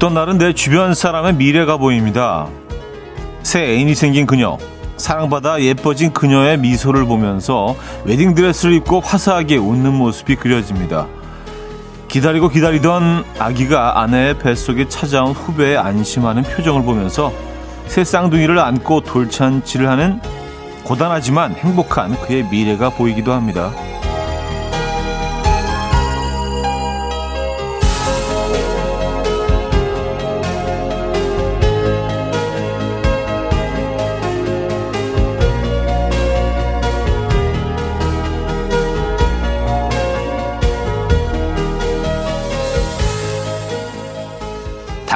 [0.00, 2.48] 어떤 날은 내 주변 사람의 미래가 보입니다.
[3.42, 4.56] 새 애인이 생긴 그녀,
[4.96, 7.76] 사랑받아 예뻐진 그녀의 미소를 보면서
[8.06, 11.06] 웨딩드레스를 입고 화사하게 웃는 모습이 그려집니다.
[12.08, 17.30] 기다리고 기다리던 아기가 아내의 뱃속에 찾아온 후배의 안심하는 표정을 보면서
[17.86, 20.18] 새 쌍둥이를 안고 돌잔치를 하는
[20.84, 23.70] 고단하지만 행복한 그의 미래가 보이기도 합니다.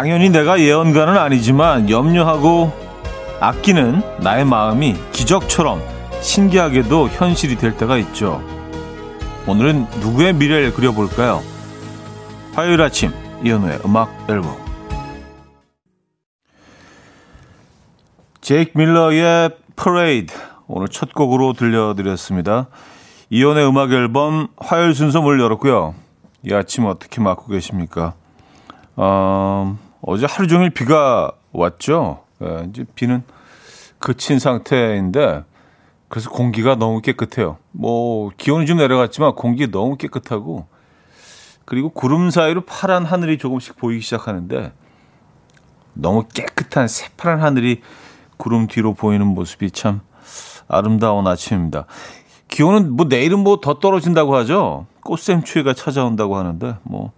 [0.05, 2.71] 당연히 내가 예언가는 아니지만 염려하고
[3.41, 5.81] 아끼는 나의 마음이 기적처럼
[6.21, 8.43] 신기하게도 현실이 될 때가 있죠.
[9.47, 11.43] 오늘은 누구의 미래를 그려볼까요?
[12.53, 14.55] 화요일 아침 이현우의 음악 앨범
[18.43, 22.67] 제이크 밀러의 Parade 오늘 첫 곡으로 들려드렸습니다.
[23.31, 25.95] 이연의 음악 앨범 화요일 순서 문을 열었고요.
[26.43, 28.13] 이 아침 어떻게 맞고 계십니까?
[28.97, 32.25] 어, 어제 하루 종일 비가 왔죠.
[32.43, 33.23] 예, 이제 비는
[33.99, 35.45] 그친 상태인데
[36.09, 37.57] 그래서 공기가 너무 깨끗해요.
[37.73, 40.67] 뭐 기온이 좀 내려갔지만 공기 너무 깨끗하고
[41.65, 44.73] 그리고 구름 사이로 파란 하늘이 조금씩 보이기 시작하는데
[45.95, 47.81] 너무 깨끗한 새파란 하늘이
[48.37, 50.01] 구름 뒤로 보이는 모습이 참
[50.69, 51.87] 아름다운 아침입니다.
[52.49, 54.87] 기온은 뭐 내일은 뭐 더 떨어진다고 하죠.
[55.03, 57.13] 꽃샘추위가 찾아온다고 하는데 뭐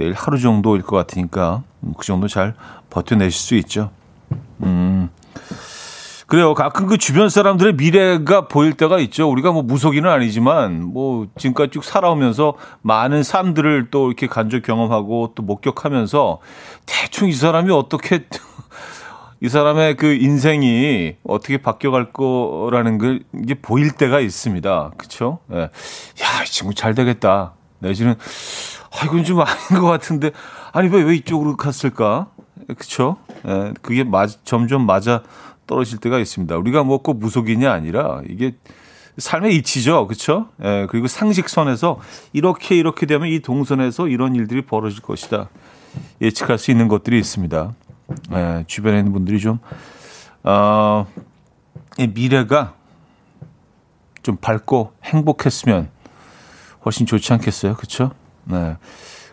[0.00, 1.62] 내일 하루 정도일 것 같으니까
[1.98, 2.54] 그 정도 잘
[2.88, 3.90] 버텨내실 수 있죠.
[4.62, 5.10] 음.
[6.26, 6.54] 그래요.
[6.54, 9.30] 가끔 그 주변 사람들의 미래가 보일 때가 있죠.
[9.30, 15.42] 우리가 뭐 무속인은 아니지만 뭐 지금까지 쭉 살아오면서 많은 삶들을 또 이렇게 간접 경험하고 또
[15.42, 16.38] 목격하면서
[16.86, 18.24] 대충 이 사람이 어떻게
[19.42, 24.92] 이 사람의 그 인생이 어떻게 바뀌어갈 거라는 게 이게 보일 때가 있습니다.
[24.96, 25.40] 그렇죠?
[25.52, 25.58] 예.
[25.58, 27.52] 야, 이 친구 잘 되겠다.
[27.80, 28.14] 내지는
[28.92, 30.30] 아, 이건 좀 아닌 것 같은데,
[30.72, 32.28] 아니, 왜, 왜 이쪽으로 갔을까?
[32.76, 33.16] 그쵸?
[33.46, 35.22] 예, 그게 맞, 점점 맞아
[35.66, 36.56] 떨어질 때가 있습니다.
[36.56, 38.56] 우리가 뭐 꼭 무속인이 아니라, 이게
[39.18, 40.06] 삶의 이치죠.
[40.06, 40.48] 그쵸?
[40.64, 41.98] 예, 그리고 상식선에서
[42.32, 45.48] 이렇게 이렇게 되면 이 동선에서 이런 일들이 벌어질 것이다.
[46.20, 47.72] 예측할 수 있는 것들이 있습니다.
[48.32, 49.58] 예, 주변에 있는 분들이 좀,
[50.42, 51.06] 어,
[51.98, 52.74] 이 미래가
[54.22, 55.90] 좀 밝고 행복했으면
[56.84, 57.74] 훨씬 좋지 않겠어요?
[57.76, 58.10] 그쵸?
[58.50, 58.76] 네.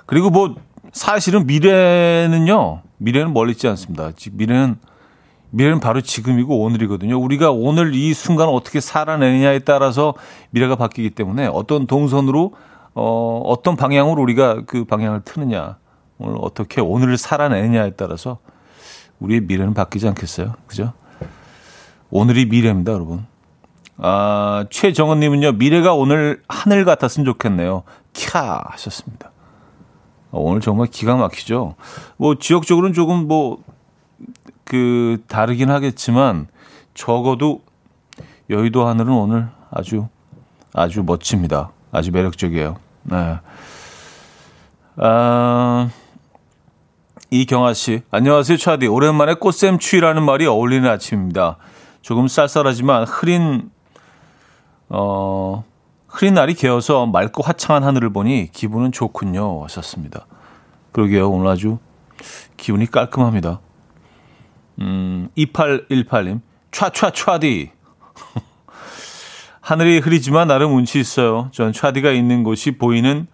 [0.05, 0.55] 그리고 뭐
[0.91, 2.81] 사실은 미래는요.
[2.97, 4.11] 미래는 멀리 있지 않습니다.
[4.31, 4.78] 미래는
[5.50, 7.17] 미래는 바로 지금이고 오늘이거든요.
[7.19, 10.13] 우리가 오늘 이 순간을 어떻게 살아내느냐에 따라서
[10.50, 12.53] 미래가 바뀌기 때문에 어떤 동선으로
[13.00, 15.78] 어, 어떤 방향으로 우리가 그 방향을 트느냐,
[16.17, 18.39] 오늘 어떻게 오늘을 살아내느냐에 따라서
[19.19, 20.55] 우리의 미래는 바뀌지 않겠어요.
[20.66, 20.94] 그죠?
[22.09, 23.25] 오늘이 미래입니다, 여러분.
[23.97, 27.84] 아, 최정은님은요, 미래가 오늘 하늘 같았으면 좋겠네요.
[28.17, 29.31] 캬 하셨습니다.
[30.31, 31.75] 어, 오늘 정말 기가 막히죠.
[32.17, 33.59] 뭐 지역적으로는 조금 뭐
[34.67, 36.47] 그 다르긴 하겠지만
[36.94, 37.61] 적어도
[38.50, 40.07] 여의도 하늘은 오늘 아주
[40.73, 41.72] 아주 멋집니다.
[41.91, 42.75] 아주 매력적이에요.
[43.03, 43.39] 네.
[44.97, 45.89] 아,
[47.29, 48.88] 이경아 씨, 안녕하세요, 차디.
[48.88, 51.57] 오랜만에 꽃샘 추위라는 말이 어울리는 아침입니다.
[52.01, 53.69] 조금 쌀쌀하지만 흐린
[54.89, 55.63] 어
[56.17, 59.63] 흐린 날이 개어서 맑고 화창한 하늘을 보니 기분은 좋군요.
[59.66, 60.25] 하셨습니다.
[60.91, 61.29] 그러게요.
[61.29, 61.78] 오늘 아주
[62.57, 63.59] 기분이 깔끔합니다.
[64.79, 66.41] 음, 2818님.
[66.72, 67.69] 촤촤촤디.
[69.61, 71.50] 하늘이 흐리지만 나름 운치 있어요.
[71.51, 73.28] 전 촤디가 있는 곳이 보이는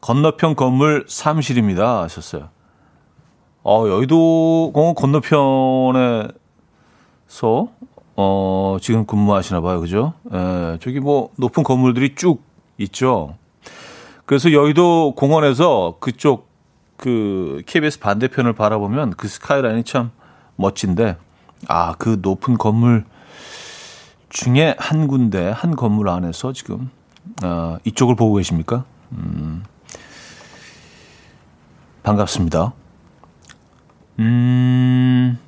[0.00, 2.02] 건너편 건물 사무실입니다.
[2.02, 2.50] 하셨어요.
[3.64, 6.38] 어, 여의도 공원 건너편에서
[8.20, 9.80] 어, 지금 근무하시나 봐요.
[9.80, 10.12] 그죠?
[10.32, 12.42] 예, 저기 뭐 높은 건물들이 쭉
[12.78, 13.36] 있죠.
[14.26, 16.48] 그래서 여의도 공원에서 그쪽
[16.96, 20.10] 그 KBS 반대편을 바라보면 그 스카이라인이 참
[20.56, 21.16] 멋진데
[21.68, 23.04] 아, 그 높은 건물
[24.30, 26.90] 중에 한 군데, 한 건물 안에서 지금
[27.42, 28.84] 아, 이쪽을 보고 계십니까?
[29.12, 29.62] 음,
[32.02, 32.72] 반갑습니다.
[34.18, 35.38] 음,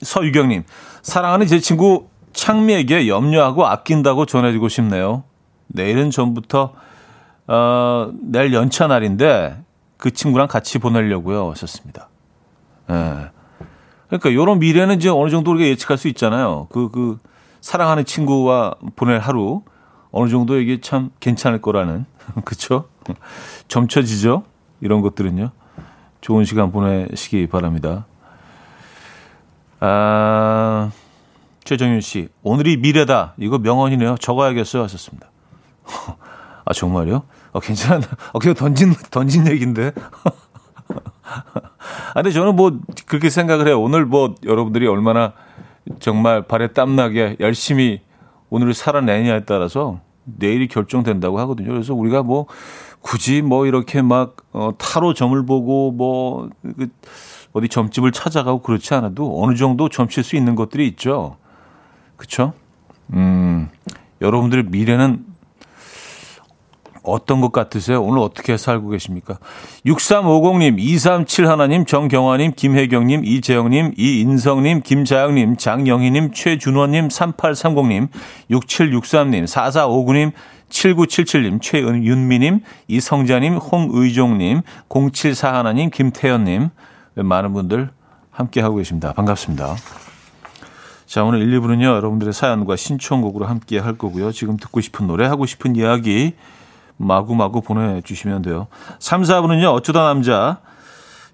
[0.00, 0.62] 서유경님,
[1.02, 5.24] 사랑하는 제 친구 창미에게 염려하고 아낀다고 전해주고 싶네요.
[5.68, 6.74] 내일은 전부터
[7.46, 9.62] 어, 내일 연차 날인데
[9.96, 11.50] 그 친구랑 같이 보내려고요.
[11.50, 12.08] 하셨습니다.
[12.90, 13.30] 예.
[14.06, 16.66] 그러니까 이런 미래는 이제 어느 정도 우리가 예측할 수 있잖아요.
[16.70, 17.18] 그, 그,
[17.60, 19.62] 사랑하는 친구와 보낼 하루
[20.10, 22.06] 어느 정도 이게 참 괜찮을 거라는,
[22.44, 22.88] 그쵸?
[23.68, 24.44] 점쳐지죠?
[24.80, 25.50] 이런 것들은요.
[26.20, 28.06] 좋은 시간 보내시기 바랍니다.
[29.80, 30.90] 아,
[31.64, 33.34] 최정윤 씨, 오늘이 미래다.
[33.38, 34.16] 이거 명언이네요.
[34.20, 34.82] 적어야겠어요.
[34.82, 35.30] 하셨습니다.
[36.64, 37.22] 아, 정말요?
[37.52, 38.06] 어, 괜찮아.
[38.32, 39.92] 어, 그냥 던진, 던진 얘기인데.
[41.24, 43.80] 아, 근데 저는 뭐, 그렇게 생각을 해요.
[43.80, 45.32] 오늘 뭐, 여러분들이 얼마나
[45.98, 48.00] 정말 발에 땀나게 열심히
[48.50, 51.70] 오늘을 살아내냐에 따라서 내일이 결정된다고 하거든요.
[51.70, 52.46] 그래서 우리가 뭐,
[53.00, 56.88] 굳이 뭐, 이렇게 막, 어, 타로 점을 보고 뭐, 그,
[57.52, 61.36] 어디 점집을 찾아가고 그렇지 않아도 어느 정도 점칠 수 있는 것들이 있죠.
[62.16, 62.52] 그쵸?
[63.12, 63.68] 음,
[64.20, 65.24] 여러분들의 미래는
[67.02, 68.02] 어떤 것 같으세요?
[68.02, 69.38] 오늘 어떻게 살고 계십니까?
[69.86, 78.08] 6350님, 237 하나님, 정경화님, 김혜경님, 이재영님, 이인성님, 김자영님, 장영희님, 최준원님, 3830님,
[78.50, 80.32] 6763님, 4459님,
[80.68, 86.70] 7977님, 최윤미님, 이성자님, 홍의종님, 074 하나님, 김태현님,
[87.14, 87.90] 많은 분들
[88.30, 89.12] 함께 하고 계십니다.
[89.12, 89.76] 반갑습니다.
[91.06, 94.30] 자, 오늘 1, 2부는요, 여러분들의 사연과 신청곡으로 함께 할 거고요.
[94.30, 96.34] 지금 듣고 싶은 노래, 하고 싶은 이야기
[96.96, 98.68] 마구마구 보내주시면 돼요.
[99.00, 100.60] 3, 4부는요, 어쩌다 남자,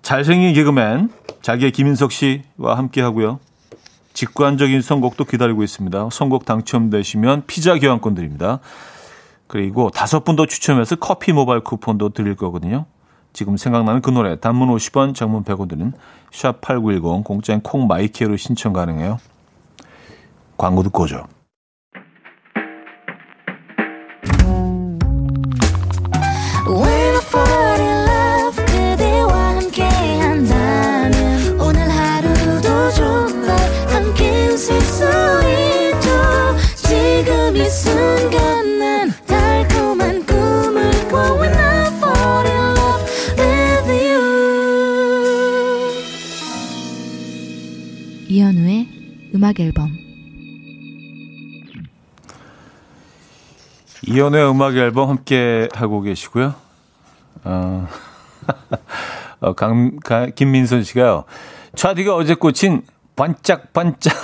[0.02, 1.10] 잘생긴 개그맨,
[1.42, 3.38] 자기의 김인석 씨와 함께 하고요.
[4.14, 6.08] 직관적인 선곡도 기다리고 있습니다.
[6.10, 8.60] 선곡 당첨되시면 피자 교환권 드립니다.
[9.46, 12.86] 그리고 다섯 분 더 추첨해서 커피 모바일 쿠폰도 드릴 거거든요.
[13.36, 15.92] 지금 생각나는 그 노래 단문 50원, 장문 100원 드는
[16.32, 19.18] 샵8910 공짜인 콩마이키로 신청 가능해요.
[20.56, 21.26] 광고 듣고 오죠.
[49.46, 49.96] 음악 앨범
[54.08, 56.54] 이연의 음악 앨범 함께 하고 계시고요.
[57.44, 57.88] 어,
[59.40, 61.24] 어 강, 강, 김민선 씨가요.
[61.76, 62.82] 차디가 어제 꽂힌
[63.14, 64.14] 반짝반짝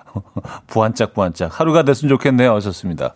[0.68, 2.54] 부한짝부한짝 하루가 됐으면 좋겠네요.
[2.54, 3.14] 하셨습니다.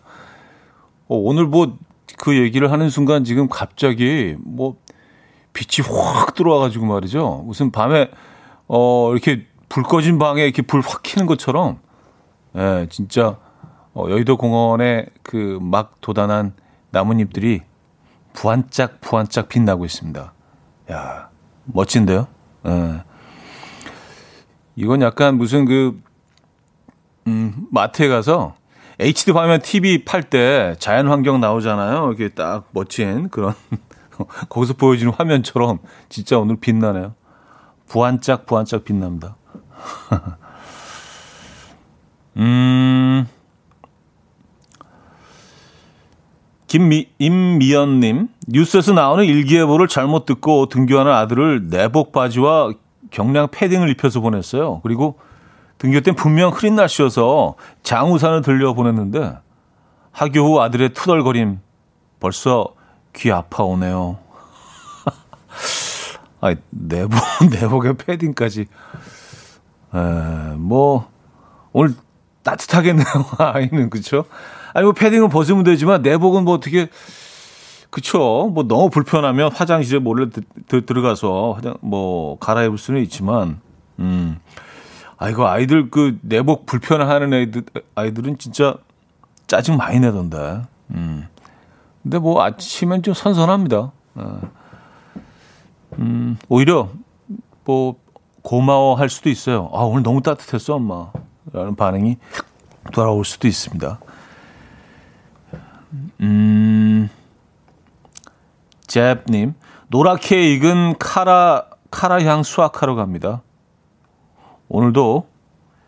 [1.07, 1.77] 어, 오늘 뭐
[2.17, 4.77] 그 얘기를 하는 순간 지금 갑자기 뭐
[5.53, 7.43] 빛이 확 들어와가지고 말이죠.
[7.45, 8.09] 무슨 밤에
[8.67, 11.79] 어 이렇게 불 꺼진 방에 이렇게 불 확 켜는 것처럼
[12.55, 13.37] 예, 진짜
[13.93, 16.53] 어, 여의도 공원에 그막 돋아난
[16.91, 17.61] 나뭇잎들이
[18.33, 20.33] 부한짝 부한짝 빛나고 있습니다.
[20.91, 21.29] 야
[21.65, 22.27] 멋진데요?
[22.67, 23.03] 예.
[24.75, 25.99] 이건 약간 무슨 그
[27.27, 28.55] 음, 마트에 가서
[28.99, 32.11] HD 화면 TV 팔 때 자연 환경 나오잖아요.
[32.13, 33.53] 이게 딱 멋진 그런
[34.49, 35.79] 거기서 보여주는 화면처럼
[36.09, 37.13] 진짜 오늘 빛나네요.
[37.87, 39.35] 부한짝 부한짝 빛납니다.
[42.37, 43.27] 음.
[46.67, 52.73] 김미, 임미연님, 뉴스에서 나오는 일기예보를 잘못 듣고 등교하는 아들을 내복 바지와
[53.09, 54.81] 경량 패딩을 입혀서 보냈어요.
[54.83, 55.17] 그리고
[55.77, 59.37] 등교 땐 분명 흐린 날씨여서 장우산을 들려 보냈는데
[60.11, 61.59] 하교 후 아들의 투덜거림
[62.19, 62.73] 벌써
[63.15, 64.17] 귀 아파오네요.
[66.41, 68.65] 아, 내복, 내복에 패딩까지.
[69.93, 71.09] 에, 뭐,
[71.73, 71.95] 오늘
[72.43, 73.05] 따뜻하겠네요,
[73.37, 74.25] 아이는, 그쵸?
[74.73, 76.89] 아니, 뭐, 패딩은 벗으면 되지만, 내복은 뭐 어떻게,
[77.89, 78.49] 그쵸?
[78.53, 83.59] 뭐, 너무 불편하면 화장실에 몰래 드, 드, 들어가서 화장, 뭐, 갈아입을 수는 있지만,
[83.99, 84.39] 음.
[85.17, 87.63] 아, 이거 아이들 그 내복 불편해하는 애들,
[87.95, 88.75] 아이들은 진짜
[89.47, 90.61] 짜증 많이 내던데.
[90.91, 91.27] 음.
[92.03, 93.91] 근데 뭐 아침엔 좀 선선합니다.
[94.15, 94.41] 어.
[95.99, 96.89] 음, 오히려
[97.65, 97.95] 뭐
[98.47, 99.69] 고마워할 수도 있어요.
[99.73, 101.11] 아, 오늘 너무 따뜻했어, 엄마.
[101.51, 102.15] 라는 반응이
[102.93, 103.99] 돌아올 수도 있습니다.
[106.21, 107.09] 음,
[108.87, 109.53] 잽님,
[109.89, 113.41] 노랗게 익은 카라, 카라향 수확하러 갑니다.
[114.69, 115.27] 오늘도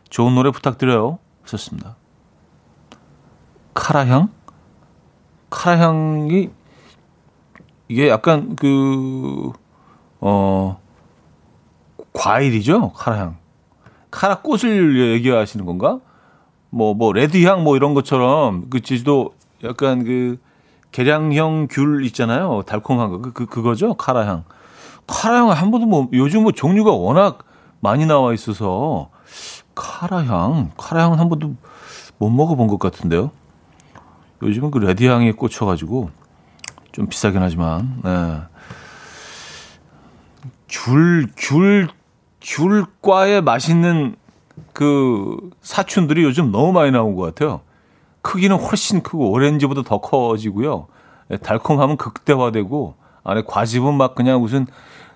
[0.09, 1.17] 좋은 노래 부탁드려요.
[1.43, 1.95] 하셨습니다.
[3.73, 4.33] 카라향?
[5.49, 6.49] 카라향이,
[7.87, 9.53] 이게 약간 그,
[10.19, 10.77] 어,
[12.19, 12.91] 과일이죠?
[12.91, 13.37] 카라향.
[14.11, 15.99] 카라 꽃을 얘기하시는 건가?
[16.69, 19.33] 뭐, 뭐, 레드향 뭐 이런 것처럼 그 제주도
[19.63, 20.37] 약간 그
[20.91, 22.63] 계량형 귤 있잖아요.
[22.65, 23.21] 달콤한 거.
[23.21, 23.93] 그, 그, 그거죠?
[23.93, 24.43] 카라향.
[25.07, 27.39] 카라향 한 번도 뭐, 요즘 뭐 종류가 워낙
[27.79, 29.09] 많이 나와 있어서
[29.73, 31.55] 카라향, 카라향은 한 번도
[32.17, 33.31] 못 먹어본 것 같은데요.
[34.43, 36.09] 요즘은 그 레드향에 꽂혀가지고
[36.91, 38.41] 좀 비싸긴 하지만, 네.
[40.67, 41.87] 귤, 귤,
[42.41, 44.15] 귤과의 맛있는
[44.73, 47.61] 그 사춘들이 요즘 너무 많이 나온 것 같아요.
[48.21, 50.87] 크기는 훨씬 크고 오렌지보다 더 커지고요.
[51.31, 54.67] 예, 달콤함은 극대화되고 안에 과즙은 막 그냥 무슨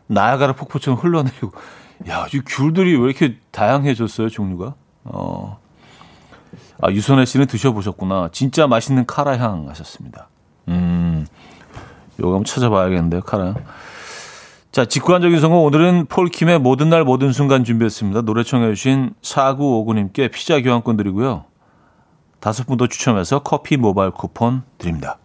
[0.07, 1.51] 나야가라 폭포처럼 흘러내리고.
[2.09, 4.75] 야, 이 귤들이 왜 이렇게 다양해졌어요, 종류가?
[5.05, 5.59] 어.
[6.81, 8.29] 아, 유선혜 씨는 드셔보셨구나.
[8.31, 10.27] 진짜 맛있는 카라향 하셨습니다.
[10.67, 11.25] 음,
[12.19, 13.55] 요거 한번 찾아봐야겠는데요, 카라향.
[14.73, 18.21] 자, 직관적인 선거 오늘은 폴킴의 모든 날 모든 순간 준비했습니다.
[18.21, 21.45] 노래 청해주신 4959님께 피자 교환권 드리고요.
[22.39, 25.19] 다섯 분 더 추첨해서 커피 모바일 쿠폰 드립니다.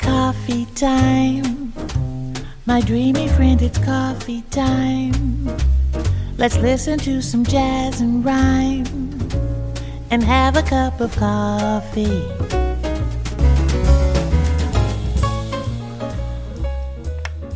[0.00, 1.70] Coffee time.
[2.66, 5.54] My dreamy friend, it's coffee time.
[6.38, 8.86] Let's listen to some jazz and rhyme
[10.10, 12.63] and have a cup of coffee.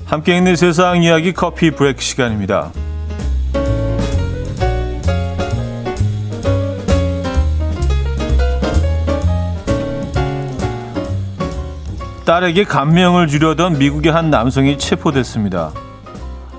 [0.08, 2.70] 함께 있는 세상 이야기 커피 브레이크 시간입니다.
[12.24, 15.72] 딸에게 감명을 주려던 미국의 한 남성이 체포됐습니다.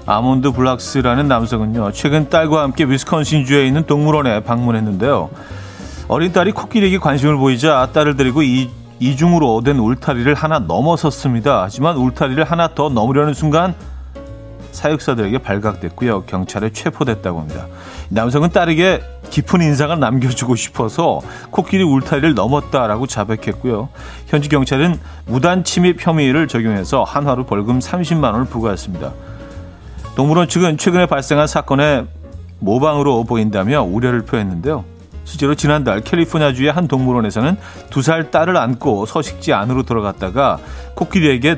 [0.05, 5.31] 아몬드 블락스라는 남성은요, 최근 딸과 함께 위스콘신주에 있는 동물원에 방문했는데요.
[6.07, 11.63] 어린 딸이 코끼리에게 관심을 보이자 딸을 데리고 이, 이중으로 얻은 울타리를 하나 넘어섰습니다.
[11.63, 13.75] 하지만 울타리를 하나 더 넘으려는 순간
[14.71, 16.23] 사육사들에게 발각됐고요.
[16.23, 17.67] 경찰에 체포됐다고 합니다.
[18.09, 23.89] 남성은 딸에게 깊은 인상을 남겨주고 싶어서 코끼리 울타리를 넘었다라고 자백했고요.
[24.27, 29.13] 현지 경찰은 무단 침입 혐의를 적용해서 한화로 벌금 30만 원을 부과했습니다.
[30.15, 32.05] 동물원 측은 최근에 발생한 사건에
[32.59, 34.83] 모방으로 보인다며 우려를 표했는데요.
[35.29, 37.55] 실제로 지난달 캘리포니아주의 한 동물원에서는
[37.91, 40.57] 두 살 딸을 안고 서식지 안으로 들어갔다가
[40.95, 41.57] 코끼리에게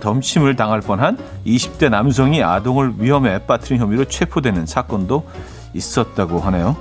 [0.00, 1.16] 덤침을 당할 뻔한
[1.46, 5.24] 20대 남성이 아동을 위험에 빠뜨린 혐의로 체포되는 사건도
[5.74, 6.76] 있었다고 하네요.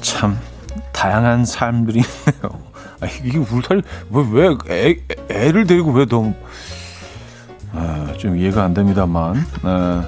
[0.00, 0.36] 참
[0.92, 2.67] 다양한 삶들이 있네요.
[3.00, 4.96] 아, 이게 울타리 왜, 왜 애,
[5.30, 6.34] 애를 데리고 왜 너무
[7.72, 10.04] 아, 좀 이해가 안 됩니다만 아,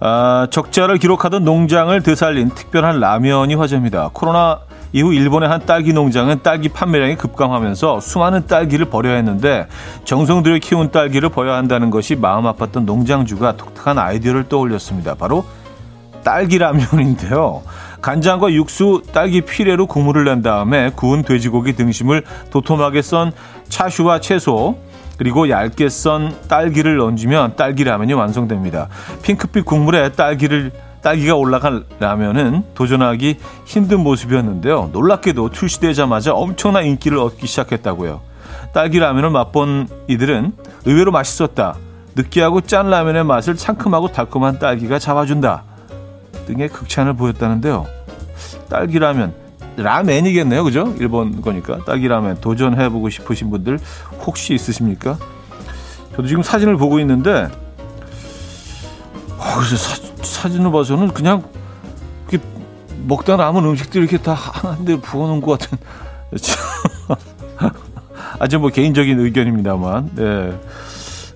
[0.00, 4.10] 아, 적자를 기록하던 농장을 되살린 특별한 라면이 화제입니다.
[4.12, 4.60] 코로나
[4.92, 9.66] 이후 일본의 한 딸기 농장은 딸기 판매량이 급감하면서 수많은 딸기를 버려야 했는데
[10.04, 15.14] 정성 들여 키운 딸기를 버려야 한다는 것이 마음 아팠던 농장주가 독특한 아이디어를 떠올렸습니다.
[15.16, 15.44] 바로
[16.22, 17.62] 딸기 라면인데요.
[18.04, 23.32] 간장과 육수, 딸기 피레로 국물을 낸 다음에 구운 돼지고기 등심을 도톰하게 썬
[23.70, 24.76] 차슈와 채소,
[25.16, 28.88] 그리고 얇게 썬 딸기를 얹으면 딸기 라면이 완성됩니다.
[29.22, 30.70] 핑크빛 국물에 딸기를
[31.02, 34.90] 딸기가 올라간 라면은 도전하기 힘든 모습이었는데요.
[34.92, 38.20] 놀랍게도 출시되자마자 엄청난 인기를 얻기 시작했다고요.
[38.74, 40.52] 딸기 라면을 맛본 이들은
[40.84, 41.76] 의외로 맛있었다.
[42.16, 45.62] 느끼하고 짠 라면의 맛을 상큼하고 달콤한 딸기가 잡아준다.
[46.46, 47.93] 등의 극찬을 보였다는데요.
[48.74, 49.32] 딸기 라면,
[49.76, 50.64] 라멘이겠네요.
[50.64, 50.92] 그죠?
[50.98, 51.78] 일본 거니까.
[51.84, 53.78] 딸기 라면 도전해보고 싶으신 분들
[54.26, 55.16] 혹시 있으십니까?
[56.16, 57.48] 저도 지금 사진을 보고 있는데,
[59.38, 61.44] 어, 그래서 사, 사진을 봐서는 그냥
[63.06, 65.78] 먹다 남은 음식들 이렇게 다 한데 부어놓은 것 같은.
[68.40, 70.60] 아주 뭐 개인적인 의견입니다만, 네.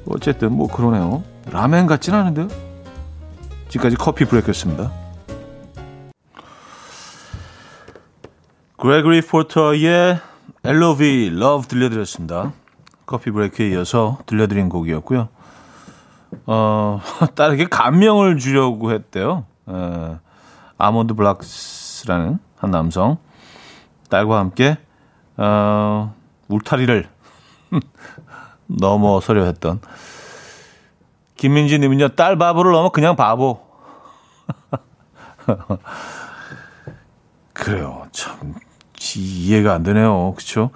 [0.08, 1.22] 어쨌든 뭐 그러네요.
[1.52, 2.48] 라멘 같진 않은데요.
[3.68, 4.90] 지금까지 커피 브레이크였습니다.
[8.78, 10.20] 그레고리 포터의
[10.62, 12.52] LOV, Love 들려드렸습니다.
[13.06, 15.28] 커피 브레이크에 이어서 들려드린 곡이었고요.
[16.46, 17.00] 어,
[17.34, 19.46] 딸에게 감명을 주려고 했대요.
[19.68, 20.16] 에,
[20.78, 23.18] 아몬드 블락스라는 한 남성.
[24.10, 24.78] 딸과 함께,
[25.36, 26.14] 어,
[26.46, 27.08] 울타리를
[28.66, 29.80] 넘어서려 했던.
[31.36, 33.60] 김민지 님은요, 딸 바보를 넘어 그냥 바보.
[37.52, 38.06] 그래요.
[38.12, 38.54] 참,
[39.16, 40.34] 이해가 안 되네요.
[40.36, 40.70] 그쵸?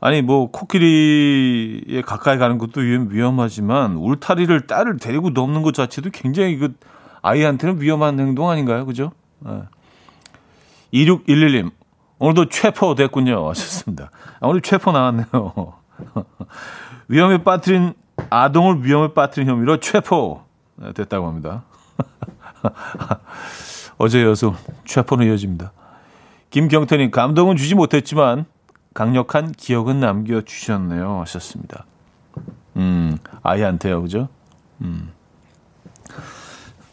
[0.00, 6.74] 아니 뭐 코끼리에 가까이 가는 것도 위험하지만 울타리를 딸을 데리고 넘는 것 자체도 굉장히 그
[7.22, 8.84] 아이한테는 위험한 행동 아닌가요?
[8.84, 9.12] 그죠?
[9.38, 9.62] 네.
[10.92, 11.70] 2611님
[12.18, 13.48] 오늘도 최포 됐군요.
[13.50, 14.10] 하셨습니다.
[14.40, 15.74] 아, 오늘 최포 나왔네요.
[17.08, 17.94] 위험에 빠뜨린
[18.30, 20.42] 아동을 위험에 빠뜨린 혐의로 최포
[20.94, 21.64] 됐다고 합니다.
[23.98, 25.72] 어제 이어서 최포는 이어집니다.
[26.52, 28.44] 김경태님 감동은 주지 못했지만
[28.92, 31.20] 강력한 기억은 남겨 주셨네요.
[31.20, 31.86] 하셨습니다.
[32.76, 34.02] 음, 아이한테요.
[34.02, 34.28] 그죠?
[34.82, 35.10] 음.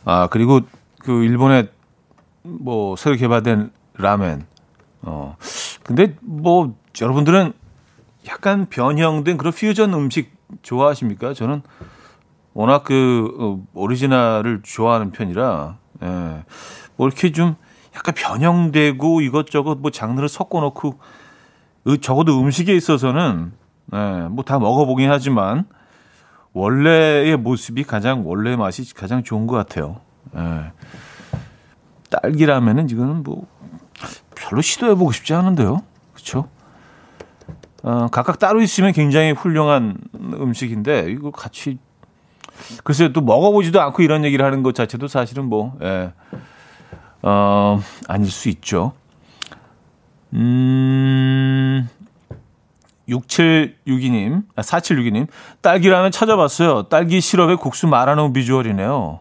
[0.05, 0.61] 아, 그리고
[0.99, 1.69] 그 일본의
[2.43, 4.45] 뭐 새로 개발된 라멘.
[5.01, 5.35] 어.
[5.83, 7.51] 근데 뭐 여러분들은
[8.29, 11.33] 약간 변형된 그런 퓨전 음식 좋아하십니까?
[11.33, 11.63] 저는
[12.53, 16.43] 워낙 그 어, 오리지널을 좋아하는 편이라 예.
[16.95, 17.57] 뭐 이렇게 좀
[17.99, 20.99] 약간 변형되고 이것저것 뭐 장르를 섞어 놓고
[22.01, 23.51] 적어도 음식에 있어서는
[23.93, 25.65] 예, 뭐다 먹어보긴 하지만
[26.53, 29.99] 원래의 모습이 가장 원래의 맛이 가장 좋은 것 같아요.
[30.35, 30.71] 예.
[32.09, 33.45] 딸기라면은 이거는 뭐
[34.35, 35.83] 별로 시도해보고 싶지 않은데요.
[36.13, 36.47] 그렇죠?
[37.83, 41.77] 어, 각각 따로 있으면 굉장히 훌륭한 음식인데 이거 같이
[42.83, 46.13] 글쎄요 또 먹어보지도 않고 이런 얘기를 하는 것 자체도 사실은 뭐 예,
[47.21, 48.93] 어, 아닐 수 있죠.
[50.33, 51.87] 음,
[53.07, 55.27] 6762님, 아, 4762님,
[55.61, 56.83] 딸기라면 찾아봤어요.
[56.83, 59.19] 딸기 시럽에 국수 말아놓은 비주얼이네요.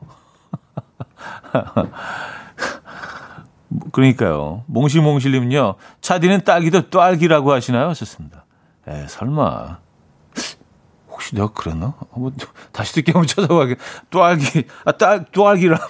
[3.92, 4.64] 그러니까요.
[4.66, 7.88] 몽실몽실님은요, 차디는 딸기도 딸기라고 하시나요?
[7.88, 8.44] 하셨습니다.
[8.86, 9.78] 에, 설마.
[11.10, 11.94] 혹시 내가 그랬나?
[12.12, 12.34] 한번
[12.72, 13.78] 다시 듣기 한번 찾아봐야겠.
[14.10, 15.80] 딸기, 아, 딸, 딸기라면.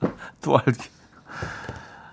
[0.40, 0.97] 딸기.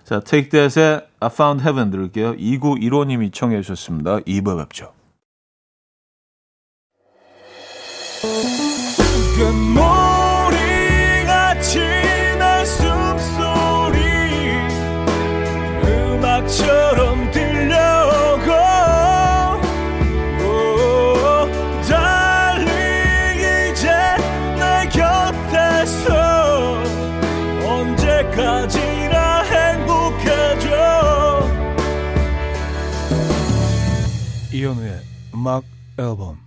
[0.06, 2.36] 자, Take That의 I Found Heaven 들을게요.
[2.36, 4.20] 2915님이 청해 주셨습니다.
[4.20, 4.94] 2부 뵙죠.
[9.36, 9.90] 이현우의
[16.14, 16.48] 음악
[35.98, 36.40] 앨범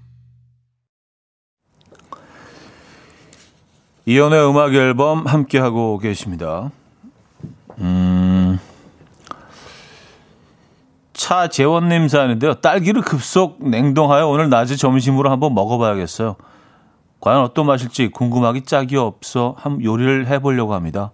[4.06, 6.70] 이현우의 음악 앨범 함께 하고 계십니다.
[7.78, 8.58] 음,
[11.12, 12.54] 차재원님 사연인데요.
[12.54, 16.36] 딸기를 급속 냉동하여 오늘 낮에 점심으로 한번 먹어봐야겠어요.
[17.20, 21.10] 과연 어떤 맛일지 궁금하기 짝이 없어 한 요리를 해보려고 합니다.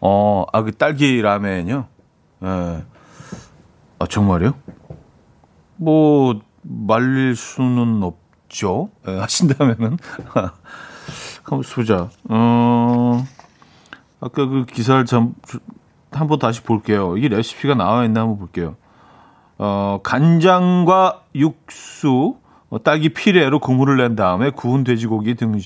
[0.00, 1.86] 어, 아, 그 딸기 라멘요?
[2.42, 2.46] 예.
[2.46, 2.84] 네.
[3.98, 4.54] 아, 정말요?
[5.78, 8.90] 뭐 말릴 수는 없죠.
[9.06, 9.96] 네, 하신다면은
[11.44, 12.10] 한번 보자.
[12.28, 13.24] 어
[14.20, 15.34] 아까 그 기사를 좀
[16.10, 17.16] 한번 다시 볼게요.
[17.16, 18.76] 이게 레시피가 나와 있나 한번 볼게요.
[19.56, 22.36] 어 간장과 육수,
[22.70, 25.58] 어, 딸기 피레로 국물을 낸 다음에 구운 돼지고기 등,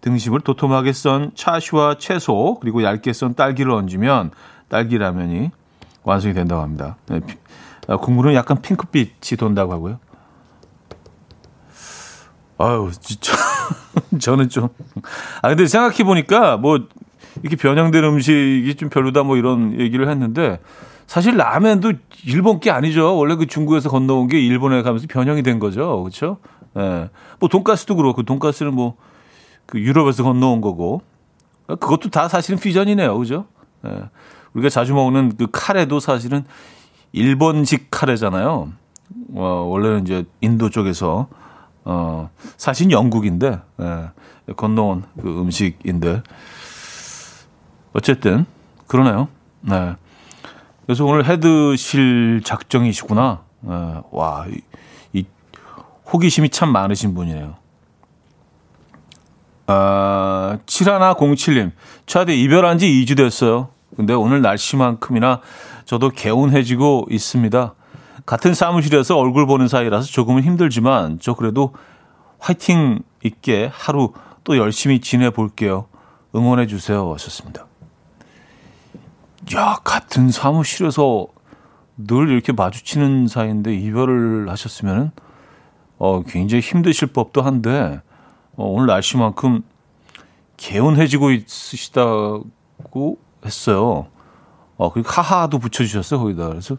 [0.00, 4.30] 등심을 도톰하게 썬 차슈와 채소 그리고 얇게 썬 딸기를 얹으면
[4.68, 5.50] 딸기 라면이
[6.02, 6.96] 완성이 된다고 합니다.
[7.08, 7.20] 네, 아,
[7.86, 9.98] 국물은 약간 핑크빛이 돈다고 하고요.
[12.58, 13.32] 아유, 진짜.
[14.18, 14.68] 저는 좀.
[15.42, 16.80] 아, 근데 생각해보니까 뭐,
[17.42, 20.60] 이렇게 변형된 음식이 좀 별로다 뭐 이런 얘기를 했는데,
[21.06, 21.92] 사실 라면도
[22.24, 23.16] 일본 게 아니죠.
[23.16, 26.02] 원래 그 중국에서 건너온 게 일본에 가면서 변형이 된 거죠.
[26.02, 26.38] 그렇죠?
[26.76, 27.10] 예.
[27.38, 28.96] 뭐 돈가스도 그렇고 돈가스는 뭐
[29.66, 31.02] 그 유럽에서 건너온 거고.
[31.66, 33.18] 그것도 다 사실은 퓨전이네요.
[33.18, 33.46] 그죠?
[33.84, 34.08] 예.
[34.54, 36.44] 우리가 자주 먹는 그 카레도 사실은
[37.16, 38.72] 일본식 카레잖아요.
[39.34, 41.28] 어, 원래는 이제 인도 쪽에서
[41.84, 46.22] 어, 사실 영국인데 예, 건너온 그 음식인데
[47.94, 48.44] 어쨌든
[48.86, 49.28] 그러네요.
[49.62, 49.96] 네.
[50.84, 53.40] 그래서 오늘 헤드실 작정이시구나.
[53.66, 54.60] 예, 와, 이,
[55.14, 55.24] 이
[56.12, 57.54] 호기심이 참 많으신 분이네요.
[59.68, 61.72] 아, 7107님,
[62.04, 63.70] 차대 이별한 지 2주 됐어요.
[63.96, 65.40] 근데 오늘 날씨만큼이나
[65.86, 67.74] 저도 개운해지고 있습니다.
[68.26, 71.72] 같은 사무실에서 얼굴 보는 사이라서 조금은 힘들지만 저 그래도
[72.38, 74.12] 화이팅 있게 하루
[74.44, 75.86] 또 열심히 지내볼게요.
[76.34, 77.12] 응원해 주세요.
[77.14, 77.66] 하셨습니다.
[79.54, 81.28] 야, 같은 사무실에서
[81.96, 85.12] 늘 이렇게 마주치는 사이인데 이별을 하셨으면은
[85.98, 88.00] 어, 굉장히 힘드실 법도 한데
[88.56, 89.62] 어, 오늘 날씨만큼
[90.56, 92.48] 개운해지고 있으시다고
[93.44, 94.08] 했어요.
[94.78, 96.48] 어, 그리고 하하도 붙여주셨어요, 거기다.
[96.48, 96.76] 그래서,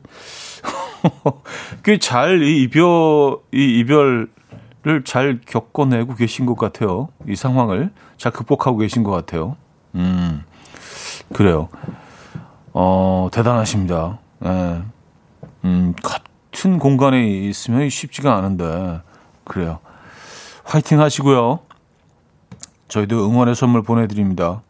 [1.83, 4.29] 꽤 잘 이 이별, 이 이별을
[5.05, 7.09] 잘 겪어내고 계신 것 같아요.
[7.27, 9.55] 이 상황을 잘 극복하고 계신 것 같아요.
[9.95, 10.43] 음,
[11.33, 11.69] 그래요.
[12.73, 14.19] 어, 대단하십니다.
[14.45, 14.81] 예.
[15.65, 19.01] 음, 같은 공간에 있으면 쉽지가 않은데,
[19.43, 19.79] 그래요.
[20.63, 21.59] 화이팅 하시고요.
[22.89, 24.61] 저희도 응원의 선물 보내드립니다.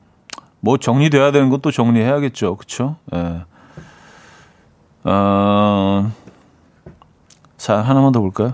[0.60, 2.56] 뭐 정리돼야 되는 것도 정리해야겠죠.
[2.56, 2.98] 그렇죠?
[3.14, 3.44] 예.
[5.04, 6.12] 어,
[7.58, 8.54] 자, 하나만 더 볼까요?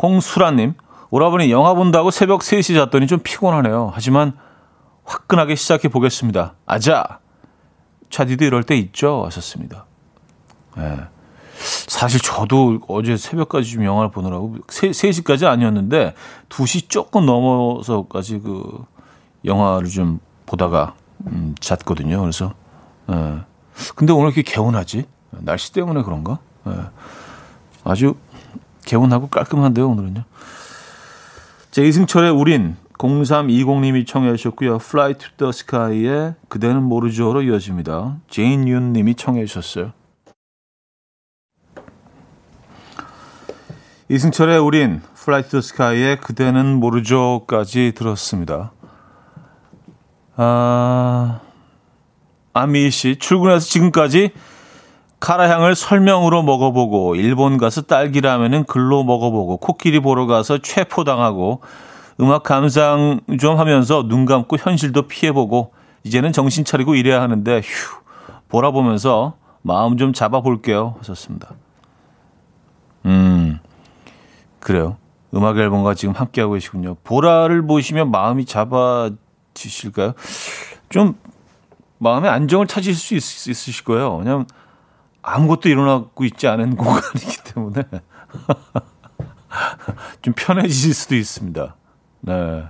[0.00, 0.74] 홍수라님,
[1.10, 3.90] 오라버니 영화 본다고 새벽 3시 잤더니 좀 피곤하네요.
[3.94, 4.32] 하지만
[5.04, 6.54] 화끈하게 시작해 보겠습니다.
[6.66, 7.20] 아자!
[8.10, 9.24] 차디도 이럴 때 있죠?
[9.26, 9.86] 하셨습니다.
[10.78, 10.98] 예.
[11.56, 16.14] 사실 저도 어제 새벽까지 좀 영화를 보느라고 3, 3시까지 아니었는데
[16.48, 18.84] 2시 조금 넘어서까지 그
[19.44, 20.94] 영화를 좀 보다가
[21.26, 22.20] 음, 잤거든요.
[22.20, 22.54] 그래서
[23.10, 23.40] 예.
[23.94, 25.06] 근데 오늘 이렇게 개운하지?
[25.30, 26.38] 날씨 때문에 그런가?
[26.66, 26.72] 예.
[27.84, 28.14] 아주
[28.84, 30.24] 개운하고 깔끔한데요, 오늘은요.
[31.70, 34.76] 제 이승철의 우린 0320님이 청해 주셨고요.
[34.76, 38.18] Fly to the Sky의 그대는 모르죠로 이어집니다.
[38.28, 39.92] 제인 윤 님이 청해 주셨어요.
[44.08, 48.72] 이승철의 우린 Fly to the Sky의 그대는 모르죠까지 들었습니다.
[50.36, 51.40] 아,
[52.52, 54.30] 아미 씨 출근해서 지금까지
[55.20, 61.60] 카라향을 설명으로 먹어보고 일본 가서 딸기라면은 글로 먹어보고 코끼리 보러 가서 체포당하고
[62.20, 65.72] 음악 감상 좀 하면서 눈 감고 현실도 피해보고
[66.04, 68.02] 이제는 정신 차리고 일해야 하는데 휴
[68.48, 71.54] 보라 보면서 마음 좀 잡아볼게요 하셨습니다.
[73.06, 73.60] 음
[74.58, 74.96] 그래요.
[75.34, 76.96] 음악 앨범과 지금 함께하고 계시군요.
[77.04, 79.10] 보라를 보시면 마음이 잡아
[79.54, 80.14] 지실까요?
[80.88, 81.14] 좀
[81.98, 84.16] 마음의 안정을 찾으실 수 있, 있으실 거예요.
[84.16, 84.46] 왜냐면
[85.22, 87.82] 아무것도 일어나고 있지 않은 공간이기 때문에
[90.22, 91.76] 좀 편해지실 수도 있습니다.
[92.22, 92.64] 네.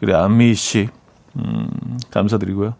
[0.00, 0.88] 그래, 안미 씨.
[1.36, 2.74] 음, 감사드리고요.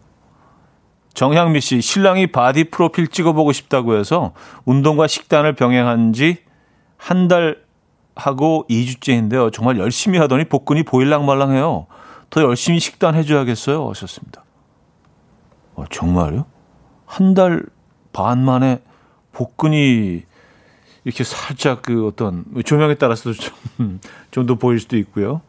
[1.13, 4.33] 정향미 씨, 신랑이 바디 프로필 찍어보고 싶다고 해서
[4.65, 6.45] 운동과 식단을 병행한 지
[6.97, 7.63] 한 달
[8.15, 9.51] 하고 2주째인데요.
[9.51, 11.87] 정말 열심히 하더니 복근이 보일랑말랑해요.
[12.29, 13.87] 더 열심히 식단 해줘야겠어요.
[13.89, 14.43] 하셨습니다.
[15.75, 16.45] 어, 정말요?
[17.05, 17.65] 한 달
[18.13, 18.81] 반 만에
[19.33, 20.23] 복근이
[21.03, 23.99] 이렇게 살짝 그 어떤 조명에 따라서도 좀,
[24.31, 25.41] 좀 더 보일 수도 있고요.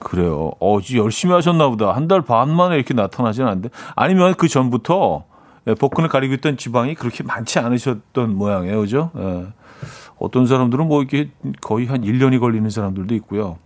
[0.00, 0.52] 그래요.
[0.60, 1.92] 어, 열심히 하셨나 보다.
[1.94, 3.68] 한 달 반 만에 이렇게 나타나진 않는데.
[3.94, 5.24] 아니면 그 전부터
[5.68, 8.80] 예, 복근을 가리고 있던 지방이 그렇게 많지 않으셨던 모양이에요.
[8.80, 9.10] 그죠?
[9.18, 9.46] 예.
[10.18, 13.58] 어떤 사람들은 뭐 이게 거의 한 1년이 걸리는 사람들도 있고요.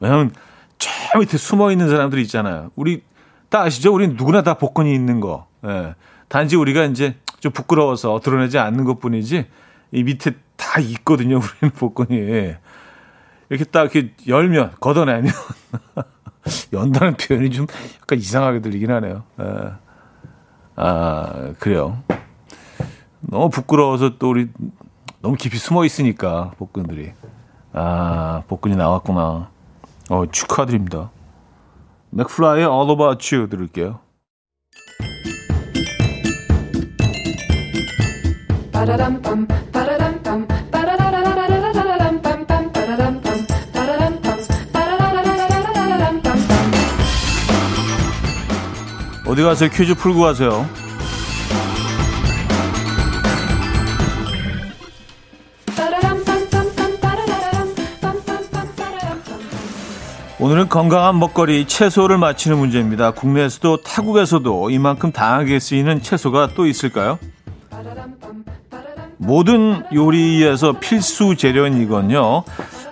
[0.00, 0.32] 왜냐면
[0.78, 2.70] 저 밑에 숨어 있는 사람들이 있잖아요.
[2.76, 3.02] 우리
[3.48, 3.94] 다 아시죠?
[3.94, 5.46] 우리 누구나 다 복근이 있는 거.
[5.66, 5.94] 예.
[6.28, 9.46] 단지 우리가 이제 좀 부끄러워서 드러내지 않는 것 뿐이지
[9.92, 11.36] 이 밑에 다 있거든요.
[11.36, 12.54] 우리는 복근이.
[13.48, 15.32] 이렇게 딱 이렇게 열면, 걷어내면.
[16.72, 17.66] 연다는 표현이 좀
[18.00, 19.22] 약간 이상하게 들리긴 하네요.
[19.40, 19.44] 에.
[19.44, 19.72] 예.
[20.76, 22.02] 아, 그래요.
[23.20, 24.48] 너무 부끄러워서 또 우리
[25.20, 27.12] 너무 깊이 숨어 있으니까, 복근들이.
[27.72, 29.50] 아, 복근이 나왔구나.
[30.08, 31.10] 어, 축하드립니다.
[32.10, 34.00] 맥플라이의 All About You 들을게요.
[49.26, 49.70] 어디 가세요?
[49.70, 50.85] 퀴즈 풀고 가세요.
[60.46, 63.10] 오늘은 건강한 먹거리 채소를 맞히는 문제입니다.
[63.10, 67.18] 국내에서도 타국에서도 이만큼 다양하게 쓰이는 채소가 또 있을까요?
[69.16, 72.44] 모든 요리에서 필수 재료인 이건요.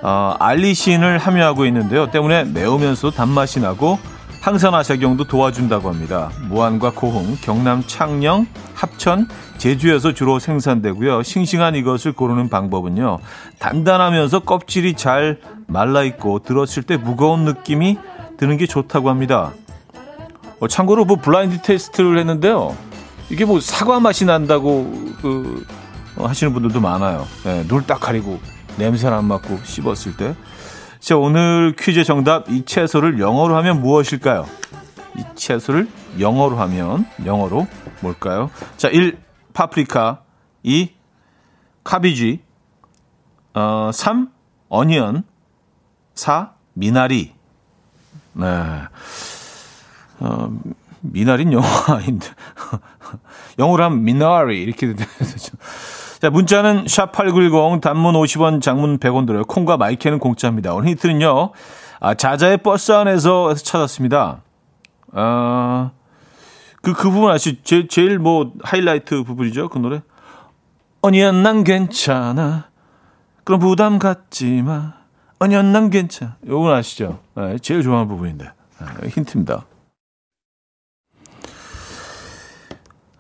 [0.03, 2.11] 어, 알리신을 함유하고 있는데요.
[2.11, 4.01] 때문에 매우면서 단맛이 나고
[4.41, 6.31] 항산화 작용도 도와준다고 합니다.
[6.49, 11.23] 무안과 고흥, 경남 창녕, 합천, 제주에서 주로 생산되고요.
[11.23, 13.21] 싱싱한 이것을 고르는 방법은요.
[13.61, 15.39] 단단하면서 껍질이 잘
[15.75, 17.99] 말라있고 들었을 때 무거운 느낌이
[18.39, 19.53] 드는 게 좋다고 합니다.
[20.61, 22.77] 어, 참고로 뭐 블라인드 테스트를 했는데요.
[23.31, 24.85] 이게 뭐 사과 맛이 난다고
[25.21, 25.67] 그
[26.17, 27.27] 어, 하시는 분들도 많아요.
[27.45, 28.39] 네, 눈딱 가리고
[28.79, 30.35] 냄새는 안 맡고 씹었을 때.
[31.01, 34.47] 자, 오늘 퀴즈 정답 이 채소를 영어로 하면 무엇일까요?
[35.17, 37.67] 이 채소를 영어로 하면 영어로
[38.01, 38.51] 뭘까요?
[38.77, 39.19] 자, 1.
[39.53, 40.23] 파프리카
[40.63, 40.91] 2.
[41.83, 42.41] 카비지
[43.55, 44.31] 어, 3.
[44.69, 45.25] 어니언
[46.15, 46.53] 4.
[46.75, 47.33] 미나리
[48.33, 48.47] 네.
[50.21, 50.51] 어,
[51.53, 52.27] 영어 아닌데
[53.59, 55.57] 영어로 하면 미나리 이렇게 되죠.
[56.21, 59.45] 자, 문자는 샵8910 단문 50원, 장문 100원 들어요.
[59.45, 60.73] 콩과 마이크는 공짜입니다.
[60.73, 61.51] 오늘 힌트는요.
[62.01, 64.41] 아, 자자의 버스 안에서 찾았습니다.
[65.13, 65.91] 아,
[66.83, 67.61] 그, 그 부분 아시죠?
[67.63, 69.69] 제, 제일 뭐 하이라이트 부분이죠.
[69.69, 70.01] 그 노래.
[71.03, 72.69] 아니야, 난 괜찮아.
[73.45, 75.04] 그럼 부담 갖지 마.
[75.39, 76.37] 아니야, 난 괜찮아.
[76.47, 77.19] 요건 아시죠?
[77.35, 78.45] 네, 제일 좋아하는 부분인데.
[78.45, 79.65] 네, 힌트입니다.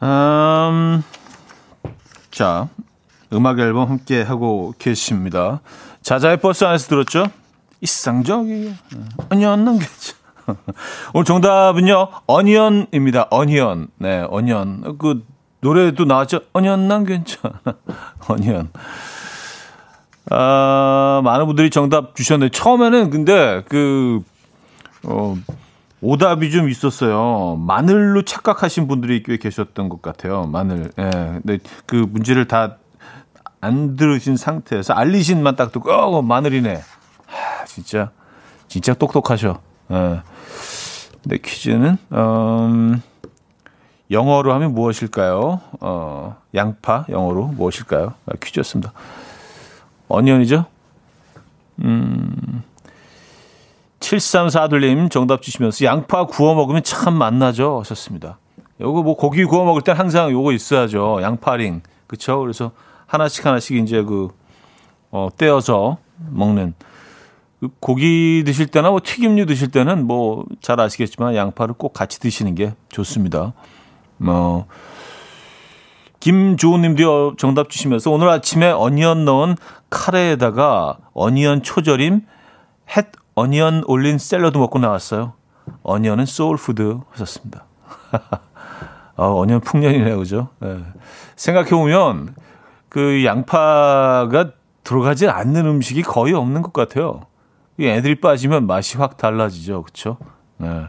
[0.02, 1.02] 음,
[2.30, 2.68] 자,
[3.32, 5.60] 음악 앨범 함께 하고 계십니다.
[6.02, 7.26] 자자의 버스 안에서 들었죠?
[7.80, 8.72] 이상적이에요.
[9.30, 10.16] 아니요, 안 남겠죠.
[11.14, 13.28] 오늘 정답은요, 어니언입니다.
[13.30, 13.88] 어니언.
[13.98, 14.98] 네, 어니언.
[14.98, 15.24] 그
[15.60, 16.40] 노래도 나왔죠?
[16.52, 17.60] 어니언 난 괜찮아.
[18.28, 18.70] 어니언.
[20.30, 24.22] 아, 많은 분들이 정답 주셨는데, 처음에는 근데 그,
[25.04, 25.36] 어,
[26.00, 27.56] 오답이 좀 있었어요.
[27.56, 30.46] 마늘로 착각하신 분들이 꽤 계셨던 것 같아요.
[30.46, 30.90] 마늘.
[30.98, 31.10] 예.
[31.10, 32.76] 근데 그 문제를 다
[33.64, 36.82] 안 들으신 상태에서 알리신만 딱 듣고, 어, 마늘이네.
[37.26, 38.10] 하, 진짜,
[38.68, 39.58] 진짜 똑똑하셔.
[39.90, 40.20] 예.
[41.22, 43.02] 근데 퀴즈는, 음,
[44.10, 45.60] 영어로 하면 무엇일까요?
[45.80, 48.12] 어, 양파, 영어로 무엇일까요?
[48.26, 48.92] 아, 퀴즈였습니다.
[50.14, 50.66] 어니언이죠?
[51.82, 52.62] 음,
[54.00, 57.80] 7341님 정답 주시면서 양파 구워 먹으면 참 맛나죠?
[57.80, 58.38] 하셨습니다.
[58.80, 61.20] 요거 뭐 고기 구워 먹을 땐 항상 요거 있어야죠.
[61.22, 61.82] 양파링.
[62.06, 62.40] 그쵸?
[62.40, 62.72] 그래서
[63.06, 64.28] 하나씩 하나씩 이제 그,
[65.10, 65.98] 어, 떼어서
[66.30, 66.74] 먹는.
[67.60, 72.54] 그 고기 드실 때나 뭐 튀김류 드실 때는 뭐 잘 아시겠지만 양파를 꼭 같이 드시는
[72.54, 73.52] 게 좋습니다.
[74.16, 74.66] 뭐,
[76.24, 79.56] 김주호 님도 정답 주시면서 오늘 아침에 onion 넣은
[79.90, 82.22] 카레에다가 onion 초절임
[82.96, 85.34] 햇 onion 올린 샐러드 먹고 나왔어요.
[85.82, 87.66] onion은 소울푸드 하셨습니다.
[89.16, 90.48] 어, onion 풍년이네요, 그죠?
[90.60, 90.78] 네.
[91.36, 92.34] 생각해보면
[92.88, 97.20] 그 양파가 들어가지 않는 음식이 거의 없는 것 같아요.
[97.78, 100.16] 얘들이 빠지면 맛이 확 달라지죠, 그렇죠?
[100.56, 100.86] 네.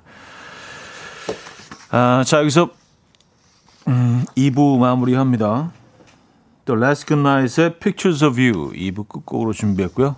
[1.91, 2.69] 아, 자 여기서
[3.87, 5.71] 음, 2부 마무리합니다.
[6.65, 10.15] 또 Last Good Night의 Pictures of You 2부 끝곡으로 준비했고요.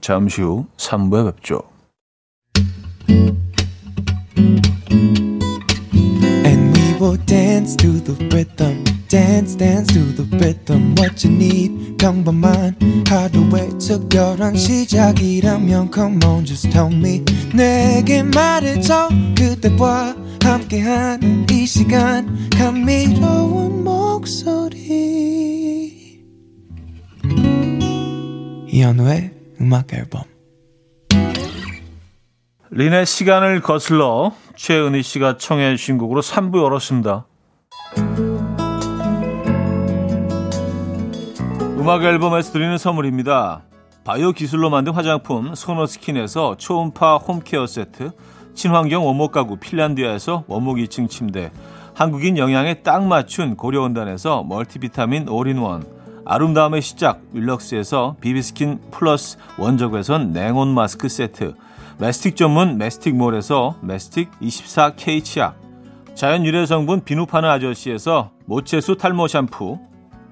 [0.00, 1.62] 잠시 후 3부에 뵙죠.
[7.26, 8.84] Dance to the rhythm.
[9.08, 12.76] dance dance to the rhythm what you need 평범한
[13.08, 17.24] 하루의 특별한 시작이라면 come on just tell me
[17.54, 20.14] 내게 말해줘 그대와
[20.48, 24.98] 함께한 이 시간 감미로운 목소리
[28.66, 30.22] 이현우의 음악 앨범
[32.70, 37.26] 린의 시간을 거슬러 최은희 씨가 청해 주신 곡으로 3부 열었습니다.
[41.78, 43.64] 음악 앨범에서 드리는 선물입니다.
[44.04, 48.12] 바이오 기술로 만든 화장품 소노스킨에서 초음파 홈케어 세트,
[48.58, 51.52] 친환경 원목 가구 핀란디아에서 원목 2층 침대,
[51.94, 55.86] 한국인 영양에 딱 맞춘 고려원단에서 멀티비타민 올인원,
[56.24, 61.54] 아름다움의 시작 윌럭스에서 비비스킨 플러스 원적외선 냉온 마스크 세트,
[61.98, 65.56] 메스틱 전문 메스틱몰에서 메스틱 24K 치약,
[66.16, 69.78] 자연 유래 성분 비누 파는 아저씨에서 모체수 탈모 샴푸,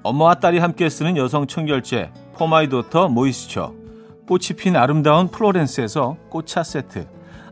[0.03, 3.73] 엄마와 딸이 함께 쓰는 여성 청결제 포마이도터 모이스처
[4.27, 7.15] 꽃이 핀 아름다운 플로렌스에서 꽃차 세트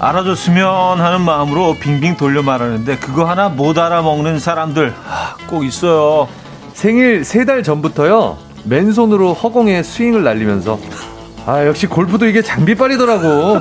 [0.00, 6.26] 알아줬으면 하는 마음으로 빙빙 돌려 말하는데 그거 하나 못 알아먹는 사람들 아, 꼭 있어요.
[6.72, 8.38] 생일 세 달 전부터요.
[8.64, 10.78] 맨손으로 허공에 스윙을 날리면서
[11.46, 13.60] 아 역시 골프도 이게 장비빨이더라고.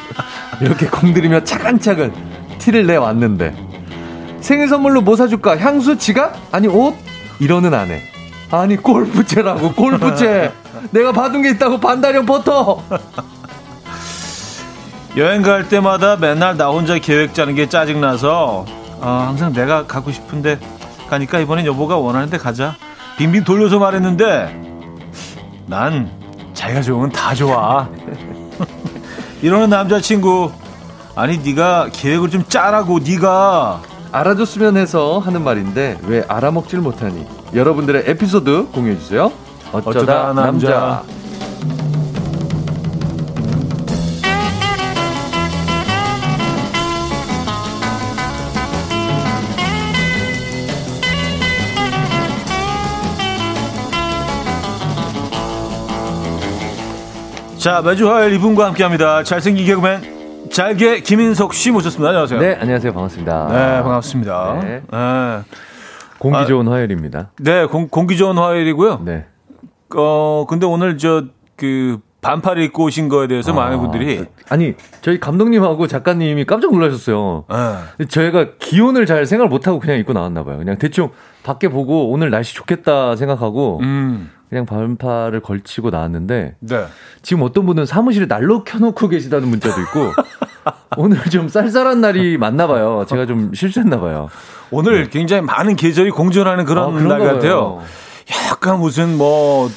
[0.62, 2.12] 이렇게 공들이며 차근차근
[2.58, 3.54] 티를 내왔는데
[4.40, 5.58] 생일 선물로 뭐 사줄까?
[5.58, 6.34] 향수, 지갑?
[6.52, 6.94] 아니 옷?
[7.38, 8.00] 이러는 아내.
[8.50, 10.52] 아니 골프채라고 골프채.
[10.90, 12.82] 내가 받은 게 있다고 반다령 버터.
[15.16, 18.66] 여행 갈 때마다 맨날 나 혼자 계획 짜는 게 짜증나서
[19.00, 20.58] 어, 항상 내가 가고 싶은데
[21.08, 22.76] 가니까 이번엔 여보가 원하는데 가자.
[23.16, 24.62] 빙빙 돌려서 말했는데
[25.66, 26.10] 난
[26.52, 27.88] 자기가 좋으면 다 좋아.
[29.40, 30.50] 이러는 남자친구
[31.14, 33.80] 아니 네가 계획을 좀 짜라고 네가
[34.12, 39.30] 알아줬으면 해서 하는 말인데 왜 알아먹질 못하니 여러분들의 에피소드 공유해주세요
[39.72, 40.42] 어쩌다, 어쩌다 남자.
[40.70, 41.02] 남자.
[57.66, 59.24] 자, 매주 화요일 이분과 함께 합니다.
[59.24, 62.10] 잘생긴 개그맨, 잘게 김인석 씨 모셨습니다.
[62.10, 62.38] 안녕하세요.
[62.38, 62.92] 네, 안녕하세요.
[62.92, 63.48] 반갑습니다.
[63.50, 64.60] 네, 반갑습니다.
[64.62, 64.82] 네.
[64.88, 65.40] 네.
[66.16, 67.32] 공기 아, 좋은 화요일입니다.
[67.40, 69.02] 네, 공, 공기 좋은 화요일이고요.
[69.04, 69.26] 네.
[69.96, 71.24] 어, 근데 오늘 저,
[71.56, 74.24] 그, 반팔 입고 오신 거에 대해서 많은 분들이.
[74.48, 77.46] 아니, 저희 감독님하고 작가님이 깜짝 놀라셨어요.
[77.98, 78.04] 네.
[78.04, 80.58] 저희가 기온을 잘 생각을 못 하고 그냥 입고 나왔나 봐요.
[80.58, 81.10] 그냥 대충
[81.42, 86.84] 밖에 보고 오늘 날씨 좋겠다 생각하고 음, 그냥 반팔을 걸치고 나왔는데 네.
[87.22, 90.12] 지금 어떤 분은 사무실에 난로 켜놓고 계시다는 문자도 있고
[90.96, 93.04] 오늘 좀 쌀쌀한 날이 맞나 봐요.
[93.08, 94.28] 제가 좀 실수했나 봐요.
[94.70, 97.80] 오늘 굉장히 많은 계절이 공존하는 그런 아, 날 같아요.
[98.50, 99.68] 약간 무슨 뭐,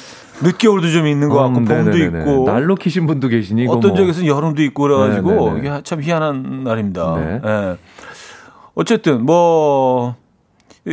[0.42, 2.20] 늦겨울도 좀 있는 것 같고, 음, 봄도 네네네네.
[2.20, 2.44] 있고.
[2.44, 3.94] 난로 키신 분도 계시니 어떤 뭐.
[3.96, 5.58] 지역에서는 여름도 있고 그래가지고 네네네.
[5.58, 7.14] 이게 참 희한한 날입니다.
[7.16, 7.40] 네.
[7.44, 7.76] 예.
[8.74, 10.16] 어쨌든 뭐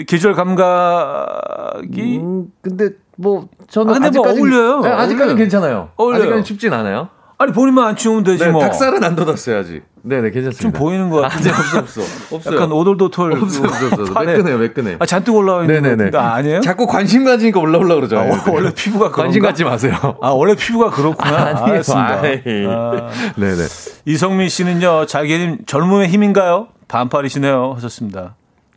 [0.07, 4.79] 계절 감각이 음, 근데 뭐 저는 아, 근데 뭐 아직까지 어울려요.
[4.81, 5.35] 네, 아직까지.
[5.35, 5.89] 괜찮아요.
[5.97, 6.21] 어울려요.
[6.21, 7.09] 아직까지 춥진 않아요.
[7.39, 8.61] 아니 본인만 안 추우면 되지 네, 뭐.
[8.61, 9.83] 닭살은 안 돋았어요 아직.
[10.01, 10.59] 네네 괜찮습니다.
[10.59, 11.51] 좀 보이는 것 같은데.
[11.51, 12.01] 아직 없어 없어
[12.35, 12.55] 없어요.
[12.55, 14.13] 약간 오돌도돌 없어 없어 없어.
[14.13, 14.95] 팔에 매끈해요 매끈해.
[14.99, 16.11] 아, 잔뜩 올라와 있는 것 네네네.
[16.11, 16.61] 같은데 아니에요?
[16.61, 18.17] 자꾸 관심 가지니까 올라올라 그러죠.
[18.17, 19.21] 아, 원래 피부가 그런가?
[19.23, 19.93] 관심 갖지 마세요.
[20.21, 21.61] 아 원래 피부가 그렇구나.
[21.63, 22.71] 아니에요.
[22.71, 23.63] 아, 네네.
[24.05, 26.69] 이성민 씨는요 잘게님 젊음의 힘인가요?
[26.87, 28.35] 반팔이시네요 하셨습니다.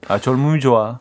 [0.09, 0.99] 아 젊음이 좋아.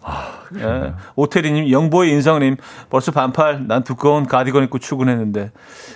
[0.58, 0.94] 예.
[1.16, 2.58] 오태리님 영보의 인성님
[2.90, 5.52] 벌써 반팔 난 두꺼운 가디건 입고 출근했는데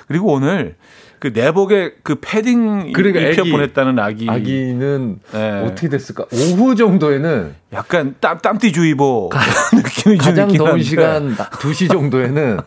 [0.08, 0.76] 그리고 오늘
[1.20, 3.52] 그 내복에 그 패딩 그러니까 입혀 애기.
[3.52, 5.52] 보냈다는 아기, 아기는 네.
[5.66, 6.26] 어떻게 됐을까?
[6.34, 9.30] 오후 정도에는 약간 땀 땀띠주의보
[9.74, 10.82] 느낌이 좀 가장 있긴 더운.
[10.84, 12.60] 시간 2시 정도에는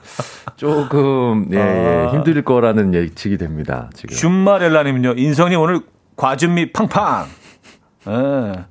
[0.57, 2.13] 조금 예, 예, 아.
[2.13, 3.91] 힘들 거라는 예측이 됩니다.
[3.95, 4.17] 지금.
[4.17, 5.81] 줌마렐라님은요 인성님 오늘
[6.17, 7.27] 과즙미 팡팡.
[8.09, 8.65] 예.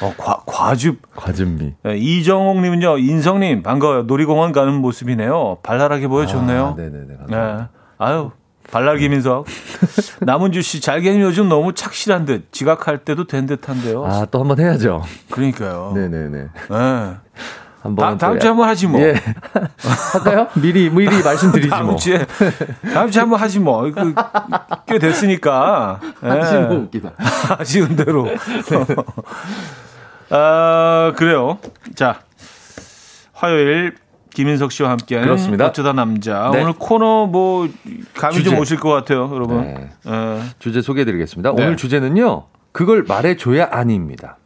[0.00, 1.74] 어, 과, 과즙 과즙미.
[1.82, 4.02] 네, 이정옥님은요, 인성님, 반가워요.
[4.02, 5.58] 놀이공원 가는 모습이네요.
[5.62, 6.66] 발랄하게 보여 좋네요.
[6.66, 7.16] 아, 네네네.
[7.18, 7.56] 감사합니다.
[7.56, 7.68] 네.
[7.98, 8.30] 아유,
[8.70, 9.46] 발랄 김인석.
[10.20, 14.04] 남은주 씨, 잘게님 요즘 너무 착실한 듯, 지각할 때도 된 듯한데요.
[14.04, 15.02] 아, 또 한번 해야죠.
[15.30, 15.92] 그러니까요.
[15.94, 16.08] 네.
[16.08, 16.48] 네네 네.
[17.84, 19.00] 다음, 한번 다음 또 주에 한번 하지 뭐.
[19.00, 19.14] 예.
[20.14, 20.48] 할까요?
[20.54, 21.96] 미리 미리 말씀드리지 다음 뭐.
[21.96, 22.24] 주에,
[22.94, 23.82] 다음 주에 한번 하지 뭐.
[23.82, 24.14] 그,
[24.86, 26.00] 꽤 됐으니까.
[26.24, 26.28] 예.
[26.28, 27.12] 하시는 거 웃기다.
[27.58, 28.26] 아쉬운 대로.
[30.30, 31.58] 아, 그래요.
[31.94, 32.20] 자,
[33.34, 33.94] 화요일
[34.32, 35.66] 김인석 씨와 함께하는 그렇습니다.
[35.66, 36.50] 어쩌다 남자.
[36.52, 36.62] 네.
[36.62, 37.68] 오늘 코너 뭐
[38.16, 38.50] 감이 주제.
[38.50, 39.60] 좀 오실 것 같아요, 여러분.
[39.60, 39.90] 네.
[40.06, 40.40] 예.
[40.58, 41.52] 주제 소개해드리겠습니다.
[41.54, 41.62] 네.
[41.62, 42.46] 오늘 주제는요.
[42.72, 44.38] 그걸 말해줘야 아니입니다.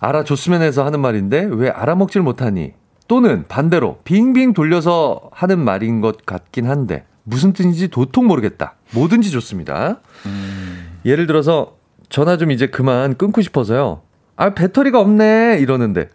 [0.00, 0.06] 음.
[0.06, 2.72] 알아줬으면 해서 하는 말인데 왜 알아먹질 못하니?
[3.08, 8.74] 또는 반대로 빙빙 돌려서 하는 말인 것 같긴 한데 무슨 뜻인지 도통 모르겠다.
[8.92, 10.00] 뭐든지 좋습니다.
[10.26, 10.98] 음.
[11.04, 11.76] 예를 들어서
[12.08, 14.02] 전화 좀 이제 그만 끊고 싶어서요.
[14.36, 16.08] 아 배터리가 없네 이러는데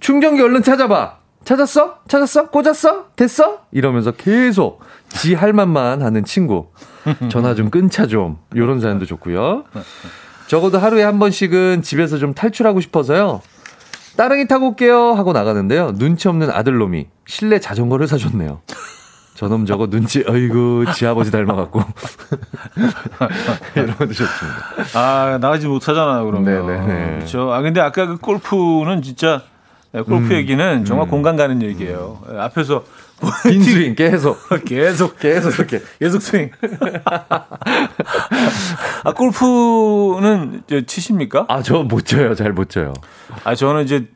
[0.00, 1.18] 충전기 얼른 찾아봐.
[1.44, 2.00] 찾았어?
[2.06, 2.50] 찾았어?
[2.50, 3.06] 꽂았어?
[3.16, 3.60] 됐어?
[3.72, 6.68] 이러면서 계속 지할 말만 하는 친구.
[7.30, 8.38] 전화 좀 끊자 좀.
[8.54, 9.64] 요런 사연도 좋고요.
[10.50, 13.40] 적어도 하루에 한 번씩은 집에서 좀 탈출하고 싶어서요.
[14.16, 15.92] 따릉이 타고 올게요 하고 나가는데요.
[15.94, 18.60] 눈치 없는 아들놈이 실내 자전거를 사줬네요.
[19.36, 21.80] 저놈 저거 눈치, 어이구, 지 아버지 닮아갖고.
[24.08, 24.98] 좋습니다.
[24.98, 26.66] 아, 나가지 못하잖아요, 그러면.
[26.66, 27.14] 네네네.
[27.18, 27.52] 그렇죠.
[27.52, 29.42] 아, 근데 아까 그 골프는 진짜,
[29.92, 30.32] 네, 골프 음.
[30.32, 32.18] 얘기는 정말 공감 가는 얘기예요.
[32.32, 32.82] 예, 앞에서
[33.44, 34.38] 빈 스윙 계속.
[34.64, 35.82] 계속 계속 이렇게.
[35.98, 36.50] 계속 스윙.
[39.04, 41.44] 아, 골프는 이제 치십니까?
[41.48, 42.34] 아, 저 못 쳐요.
[42.34, 42.92] 잘 못 쳐요.
[43.44, 44.06] 아, 저는 이제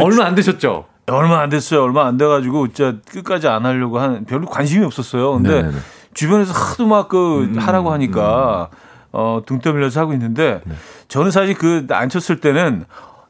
[0.00, 0.86] 얼마 안 되셨죠?
[1.06, 1.82] 얼마 안 됐어요.
[1.82, 5.32] 얼마 안 돼가지고 진짜 끝까지 안 하려고 한 별로 관심이 없었어요.
[5.34, 5.68] 근데 네네네.
[5.74, 5.82] 음,
[6.14, 8.68] 주변에서 하도 막그 하라고 하니까
[9.12, 10.74] 어, 등 떠밀려서 하고 있는데 네.
[11.08, 12.84] 저는 사실 그 안 쳤을 때는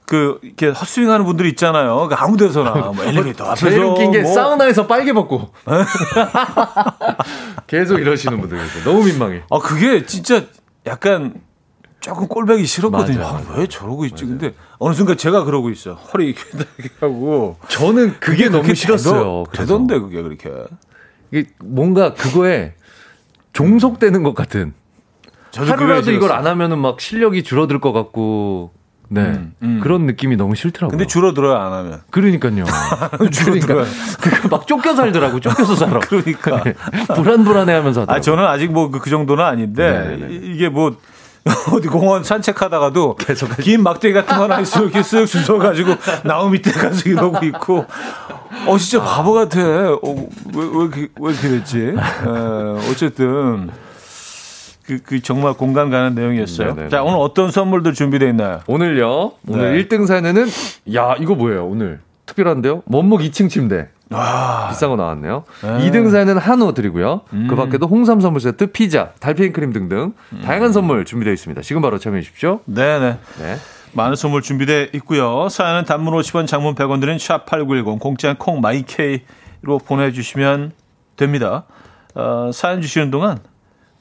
[0.06, 2.08] 그 이렇게 헛스윙하는 분들 있잖아요.
[2.08, 4.32] 그 아무 데서나 뭐 엘리베이터 앞에서 제일 웃긴 게 뭐.
[4.32, 5.50] 사우나에서 빨개 벗고.
[7.66, 8.84] 계속 이러시는 분들 계세요.
[8.84, 9.42] 너무 민망해.
[9.50, 10.44] 아 그게 진짜
[10.86, 11.34] 약간
[12.00, 13.18] 조금 꼴배기 싫었거든요.
[13.18, 13.54] 맞아, 아, 맞아.
[13.54, 14.26] 왜 저러고 있지?
[14.26, 15.94] 근데 어느 순간 제가 그러고 있어요.
[15.94, 16.66] 허리 이렇게
[17.00, 19.44] 하고 저는 그게 너무 그렇게 싫었어요.
[19.44, 19.62] 그래서.
[19.66, 20.50] 되던 데 그게 그렇게.
[21.32, 22.74] 이게 뭔가 그거에
[23.54, 24.74] 종속되는 것 같은.
[25.56, 26.32] 그게 하루라도 이걸.
[26.32, 28.72] 안 하면은 막 실력이 줄어들 것 같고.
[29.14, 29.20] 네.
[29.22, 29.80] 음, 음.
[29.82, 30.90] 그런 느낌이 너무 싫더라고요.
[30.96, 32.00] 근데 줄어들어요 안 하면.
[32.10, 32.64] 그러니까요.
[33.42, 33.84] 그러니까
[34.20, 35.40] 그거 막 쫓겨 살더라고.
[35.40, 36.00] 쫓겨서 살아.
[36.06, 36.62] 그러니까.
[37.14, 38.16] 불안불안해 하면서 하더라고요.
[38.18, 40.32] 아 저는 아직 뭐 그 정도는 아닌데 네네네.
[40.34, 40.96] 이- 이게 뭐
[41.72, 45.94] 어디 공원 산책하다가도 계속 긴 막대기 같은 거 하나 있으면 이렇게 쓱 주워가지고
[46.24, 47.84] 나무 밑에 가서 이러고 있고
[48.66, 51.94] 어 진짜 바보 같아 어, 왜, 왜, 이렇게, 왜 이렇게 됐지 에,
[52.90, 53.68] 어쨌든
[54.86, 56.88] 그, 그 정말 공감 가는 내용이었어요 네네네.
[56.90, 59.32] 자 오늘 어떤 선물들 준비되어 있나요 오늘요.
[59.48, 59.84] 오늘 네.
[59.84, 60.46] 1등 사연에는
[60.94, 61.66] 야, 이거 뭐예요?
[61.66, 62.82] 오늘 특별한데요?
[62.86, 63.88] 원목 2층 침대.
[64.10, 64.68] 아.
[64.70, 65.44] 비싼 거 나왔네요.
[65.62, 65.90] 네.
[65.90, 67.22] 2등 사연은 한우 드리고요.
[67.32, 67.46] 음.
[67.48, 70.42] 그 밖에도 홍삼 선물 세트, 피자, 달팽이 크림 등등 음.
[70.44, 71.62] 다양한 선물 준비되어 있습니다.
[71.62, 72.60] 지금 바로 참여해 주십시오.
[72.66, 73.18] 네네.
[73.40, 73.56] 네.
[73.92, 75.48] 많은 선물 준비되어 있고요.
[75.48, 80.72] 사연은 단문 50원, 장문 100원 드는 샵8910 공짜인 콩 my K로 보내 주시면
[81.16, 81.64] 됩니다.
[82.14, 83.38] 어, 사연 주시는 동안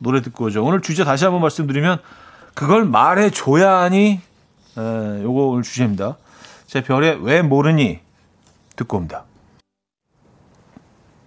[0.03, 0.63] 노래 듣고 오죠.
[0.63, 1.97] 오늘 주제 다시 한번 말씀드리면
[2.53, 4.21] 그걸 말해줘야하니
[4.77, 6.17] 에, 요거 오늘 주제입니다.
[6.67, 7.99] 제 별에 왜 모르니
[8.75, 9.23] 듣고 옵니다.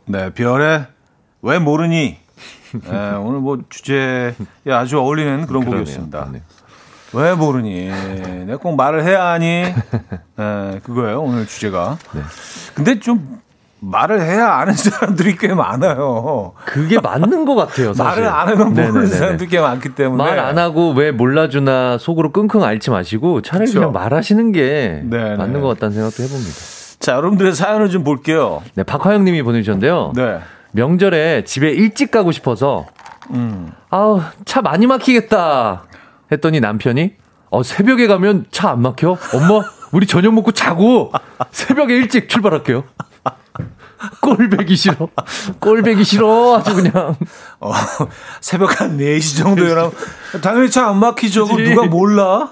[0.05, 0.87] 네, 별에
[1.43, 2.19] 왜 모르니
[2.85, 4.35] 에, 오늘 뭐 주제에
[4.71, 6.29] 아주 어울리는 그런 곡이었습니다.
[6.33, 6.43] 네.
[7.15, 7.87] 왜 모르니?
[8.45, 9.47] 내가 꼭 말을 해야 하니?
[9.47, 11.97] 에, 그거예요, 오늘 주제가.
[12.13, 12.21] 네.
[12.75, 13.41] 근데 좀
[13.89, 16.53] 말을 해야 아는 사람들이 꽤 많아요.
[16.65, 17.93] 그게 맞는 것 같아요.
[17.95, 18.23] 사실.
[18.23, 19.07] 말을 안 하면 모르는 네네네.
[19.07, 23.79] 사람들이 꽤 많기 때문에 말 안 하고 왜 몰라주나 속으로 끙끙 앓지 마시고 차라리 그쵸?
[23.81, 25.37] 그냥 말하시는 게 네네.
[25.37, 26.53] 맞는 것 같다는 생각도 해봅니다.
[26.99, 28.63] 자, 여러분들의 사연을 좀 볼게요.
[28.75, 30.13] 네, 박화영님이 보내주셨는데요.
[30.17, 30.39] 네.
[30.73, 32.87] 명절에 집에 일찍 가고 싶어서
[33.31, 33.71] 음.
[33.91, 35.85] 아우 차 많이 막히겠다
[36.33, 37.15] 했더니 남편이
[37.51, 39.11] 어 새벽에 가면 차 안 막혀?
[39.35, 39.61] 엄마
[39.93, 41.13] 우리 저녁 먹고 자고
[41.51, 42.85] 새벽에 일찍 출발할게요.
[44.21, 45.09] 꼴배기 싫어.
[45.61, 46.57] 꼴배기 싫어.
[46.59, 47.17] 아주 그냥.
[47.61, 47.73] 어,
[48.41, 49.91] 새벽 한 4시 정도면
[50.43, 51.47] 당연히 차 안 막히죠.
[51.47, 51.71] 그지?
[51.71, 52.51] 누가 몰라?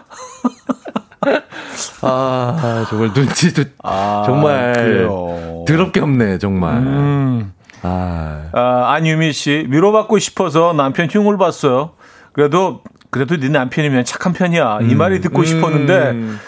[2.02, 2.07] 아,
[2.62, 5.64] 아, 정말 눈치도 아, 정말 그래요.
[5.66, 6.76] 더럽게 없네, 정말.
[6.76, 7.52] 음.
[7.82, 8.42] 아.
[8.52, 11.92] 아, 안유미 씨, 위로받고 싶어서 남편 흉을 봤어요.
[12.32, 14.78] 그래도, 그래도 네 남편이면 착한 편이야.
[14.82, 14.90] 음.
[14.90, 16.40] 이 말이 듣고 싶었는데, 음.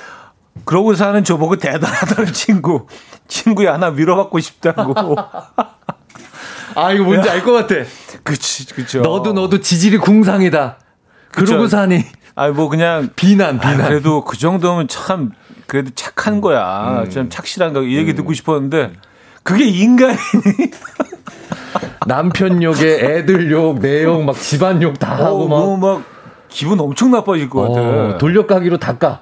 [0.67, 2.87] 그러고 사는 저보고 대단하다는 친구.
[3.29, 5.17] 친구야, 하나 위로받고 싶다고.
[6.75, 7.77] 아, 이거 뭔지 알 것 같아.
[8.23, 9.01] 그치, 그쵸.
[9.01, 10.77] 너도 너도 지질이 궁상이다.
[11.31, 12.05] 그러고 사니.
[12.35, 13.11] 아니, 뭐 그냥.
[13.17, 13.81] 비난, 비난.
[13.81, 15.31] 아, 그래도 그 정도면 참,
[15.67, 17.05] 그래도 착한 거야.
[17.05, 17.11] 음.
[17.11, 17.83] 좀 착실한 거.
[17.83, 18.17] 이 얘기 음.
[18.17, 18.93] 듣고 싶었는데,
[19.43, 20.19] 그게 인간이니?
[22.07, 25.57] 남편 욕에 애들 욕, 내 욕, 막 집안 욕다 어, 하고 막.
[25.59, 26.03] 뭐 막,
[26.49, 27.81] 기분 엄청 나빠질 것 같아.
[27.81, 29.21] 어, 돌려가기로 닦아.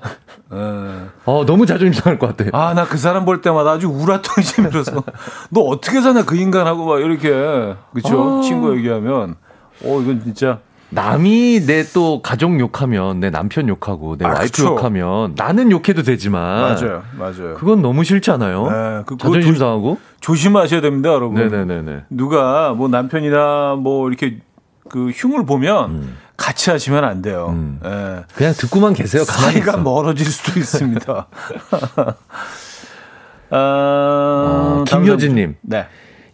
[0.54, 1.06] 예.
[1.24, 2.50] 어, 너무 자존심 상할 것 같아.
[2.56, 5.02] 아, 나 그 사람 볼 때마다 아주 우라통이면서
[5.50, 8.38] 너 어떻게 사냐 그 인간하고 막 이렇게 그쵸?
[8.38, 8.42] 아.
[8.42, 9.36] 친구 얘기하면
[9.84, 10.58] 어 이건 진짜
[10.90, 14.66] 남이 내 또 가족 욕하면 내 남편 욕하고 내 아, 와이프 그쵸.
[14.66, 17.54] 욕하면 나는 욕해도 되지만 맞아요, 맞아요.
[17.56, 18.62] 그건 너무 싫잖아요.
[18.70, 21.36] 네, 그, 자존심 상하고 조심하셔야 됩니다, 여러분.
[21.48, 22.04] 네네네.
[22.10, 24.38] 누가 뭐 남편이나 뭐 이렇게
[24.88, 26.16] 그 흉을 보면 음.
[26.36, 27.48] 같이 하시면 안 돼요.
[27.50, 27.80] 음.
[27.84, 28.24] 예.
[28.34, 29.24] 그냥 듣고만 계세요.
[29.24, 29.78] 사이가 있어.
[29.78, 31.26] 멀어질 수도 있습니다.
[33.50, 35.56] 어, 어, 김효진님.
[35.62, 35.86] 네.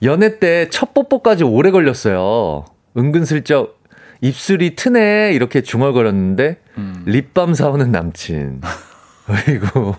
[0.02, 2.64] 연애 때 첫 뽀뽀까지 오래 걸렸어요.
[2.96, 3.78] 은근슬쩍
[4.22, 7.02] 입술이 트네 이렇게 중얼거렸는데 음.
[7.06, 8.60] 립밤 사오는 남친.
[9.28, 9.96] 아이고.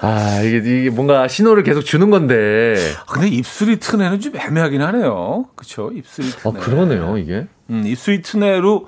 [0.00, 2.74] 아, 이게, 이게 뭔가 신호를 계속 주는 건데.
[3.10, 5.46] 근데 입술이 트네는 좀 애매하긴 하네요.
[5.54, 5.90] 그쵸?
[5.94, 6.58] 입술이 트네.
[6.58, 7.46] 아, 그러네요, 이게.
[7.70, 8.86] 음, 입술이 트네로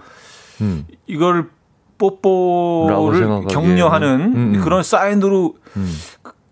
[0.61, 0.87] 음.
[1.07, 1.49] 이걸
[1.99, 4.61] 뽀뽀를 격려하는 음, 음.
[4.63, 5.95] 그런 사인으로 음.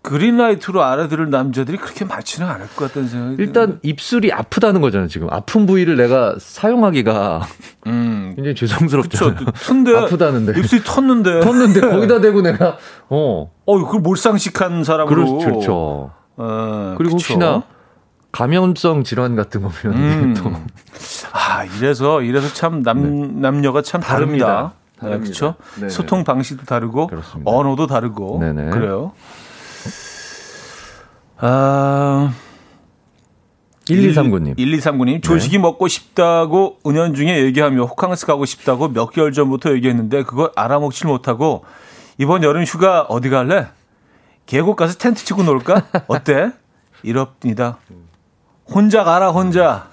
[0.05, 3.89] 그린라이트로 알아들을 남자들이 그렇게 많지는 않을 것 같다는 생각이 일단 드는데.
[3.89, 7.41] 입술이 아프다는 거잖아요 지금 아픈 부위를 내가 사용하기가
[7.87, 8.33] 음.
[8.35, 9.33] 굉장히 죄송스럽죠
[9.65, 12.77] 턴데 아프다는데 입술이 텄는데 텄는데 거기다 대고 내가
[13.09, 16.11] 어 어, 그 몰상식한 사람으로 그렇죠.
[16.37, 17.33] 어, 그리고 그쵸.
[17.33, 17.63] 혹시나
[18.31, 20.33] 감염성 질환 같은 거면 음.
[20.37, 20.51] 또.
[21.31, 23.41] 아 이래서 이래서 참남 네.
[23.41, 24.73] 남녀가 참 다릅니다.
[24.99, 25.17] 다릅니다.
[25.17, 25.55] 네, 그렇죠.
[25.89, 27.49] 소통 방식도 다르고 그렇습니다.
[27.49, 28.69] 언어도 다르고 네네.
[28.69, 29.13] 그래요.
[31.37, 32.33] 아.
[33.85, 34.57] 1239님.
[34.57, 35.23] 1239님.
[35.23, 35.61] 조식이 네.
[35.61, 41.65] 먹고 싶다고 은연중에 얘기하며 호캉스 가고 싶다고 몇 개월 전부터 얘기했는데 그걸 알아먹질 못하고
[42.17, 43.67] 이번 여름 휴가 어디 갈래?
[44.45, 45.85] 계곡 가서 텐트 치고 놀까?
[46.07, 46.51] 어때?
[47.03, 47.77] 이럽니다.
[48.67, 49.89] 혼자 가라, 혼자.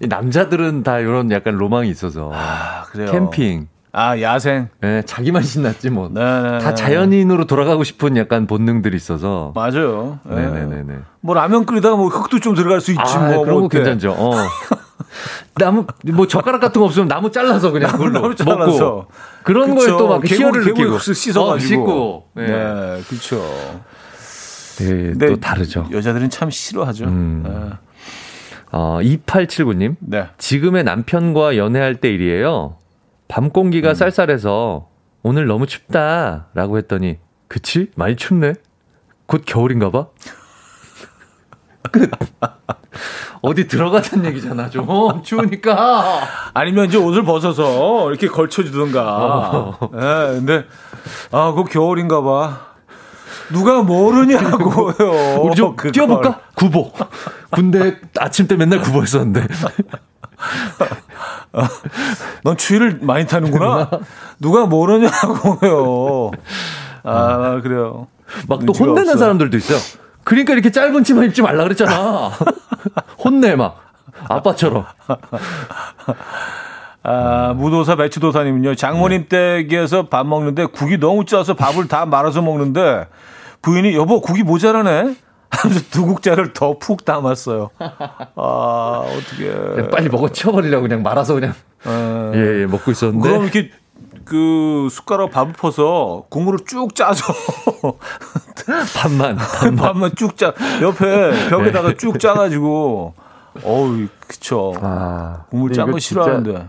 [0.00, 2.30] 남자들은 다 이런 약간 로망이 있어서.
[2.32, 3.10] 아, 그래요.
[3.10, 3.68] 캠핑.
[3.96, 4.68] 아, 야생.
[4.80, 6.08] 네, 자기만 신났지 뭐.
[6.12, 6.50] 네네네.
[6.50, 6.74] 네, 다 네.
[6.74, 9.52] 자연인으로 돌아가고 싶은 약간 본능들이 있어서.
[9.54, 10.18] 맞아요.
[10.24, 10.82] 네네네.
[10.82, 13.44] 네, 뭐 라면 끓이다가 뭐 흙도 좀 들어갈 수 있지 아, 뭐.
[13.44, 14.10] 그런 거 괜찮죠.
[14.18, 14.32] 어.
[15.54, 18.56] 나무 뭐 젓가락 같은 거 없으면 나무 잘라서 그냥 그걸로 나무 잘라서.
[18.66, 19.06] 먹고
[19.44, 22.30] 그런 거에 또 막 희열을 느끼고 씻어가지고 어.
[22.34, 23.40] 네, 네 그렇죠.
[24.78, 25.86] 네, 또 다르죠.
[25.92, 27.04] 여자들은 참 싫어하죠.
[27.04, 27.42] 음.
[27.46, 27.76] 네.
[28.72, 29.94] 어, 2879님.
[30.00, 30.26] 네.
[30.38, 32.76] 지금의 남편과 연애할 때 일이에요.
[33.28, 33.94] 밤 공기가 음.
[33.94, 34.88] 쌀쌀해서
[35.22, 37.18] 오늘 너무 춥다라고 했더니
[37.48, 37.90] 그치?
[37.96, 38.54] 많이 춥네.
[39.26, 40.06] 곧 겨울인가 봐.
[41.90, 42.10] 끝.
[43.42, 44.86] 어디 들어가자는 얘기잖아, 좀.
[45.22, 46.20] 추우니까.
[46.54, 49.02] 아니면 이제 옷을 벗어서 이렇게 걸쳐주든가.
[49.02, 49.78] 어.
[49.94, 49.98] 예,
[50.38, 50.64] 근데,
[51.30, 52.60] 아, 곧 겨울인가 봐.
[53.52, 55.40] 누가 모르냐고요.
[55.42, 55.92] 우리 좀 그걸.
[55.92, 56.40] 뛰어볼까?
[56.54, 56.90] 구보.
[57.50, 59.46] 군대 아침 때 맨날 구보했었는데.
[62.44, 63.90] 넌 추위를 많이 타는구나.
[64.40, 66.30] 누가 모르냐고요.
[67.04, 68.06] 아, 그래요.
[68.48, 69.18] 막 또 혼내는 없어.
[69.18, 69.78] 사람들도 있어요.
[70.24, 72.30] 그러니까 이렇게 짧은 치마 입지 말라 그랬잖아.
[73.22, 73.80] 혼내 막
[74.28, 74.84] 아빠처럼.
[77.02, 78.74] 아, 무도사 배추도사님은요.
[78.76, 79.66] 장모님 네.
[79.68, 83.06] 댁에서 밥 먹는데 국이 너무 짜서 밥을 다 말아서 먹는데
[83.60, 85.14] 부인이 여보 국이 모자라네.
[85.54, 87.70] 하면서 두 국자를 더 푹 담았어요.
[87.78, 89.88] 아, 어떻게.
[89.90, 91.54] 빨리 먹어 치워버리려고 그냥 말아서 그냥.
[91.86, 92.32] 에.
[92.34, 93.28] 예, 예, 먹고 있었는데.
[93.28, 93.70] 그럼 이렇게
[94.24, 97.24] 그 숟가락 밥을 퍼서 국물을 쭉 짜서
[98.96, 100.54] 밥만 밥만, 밥만 쭉 짜.
[100.82, 101.96] 옆에 벽에다가 네.
[101.96, 103.14] 쭉 짜가지고
[103.62, 104.72] 어우 그쵸.
[104.80, 106.66] 아, 국물 짠 거 싫어하는데.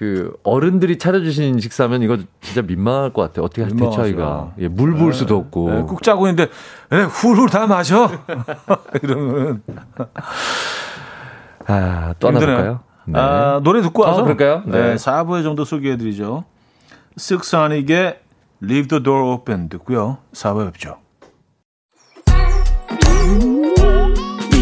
[0.00, 3.44] 그 어른들이 차려주신 식사면 이거 진짜 민망할 것 같아요.
[3.44, 5.18] 어떻게 대처하기가 예, 물 부을 네.
[5.18, 6.50] 수도 없고 네, 국 짜고 있는데
[6.88, 8.10] 네, 훌훌 다 마셔
[9.02, 9.62] 이러면
[11.66, 12.80] 아 또 하나 볼까요?
[13.04, 13.20] 네.
[13.20, 14.62] 아, 노래 듣고 와서 아, 그럴까요?
[14.64, 14.92] 네.
[14.92, 16.44] 네 4부에 정도 소개해드리죠.
[17.18, 18.16] 쓱사닉의
[18.62, 20.16] Leave the Door Open 듣고요.
[20.32, 20.96] 4부에 뵙죠.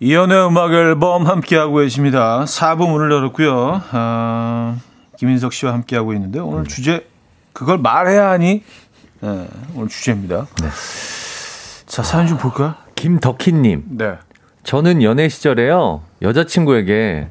[0.00, 2.44] 이연의 음악 앨범 함께하고 계십니다.
[2.44, 3.82] 4부 문을 열었고요.
[3.92, 4.76] 아,
[5.16, 6.66] 김인석 씨와 함께하고 있는데 오늘 음.
[6.66, 7.08] 주제
[7.54, 8.62] 그걸 말해야 하니
[9.20, 10.46] 네, 오늘 주제입니다.
[10.62, 10.68] 네.
[11.86, 12.74] 자 사연 좀 볼까요?
[12.94, 13.84] 김덕희님.
[13.96, 14.18] 네.
[14.64, 17.30] 저는 연애 시절에요 여자친구에게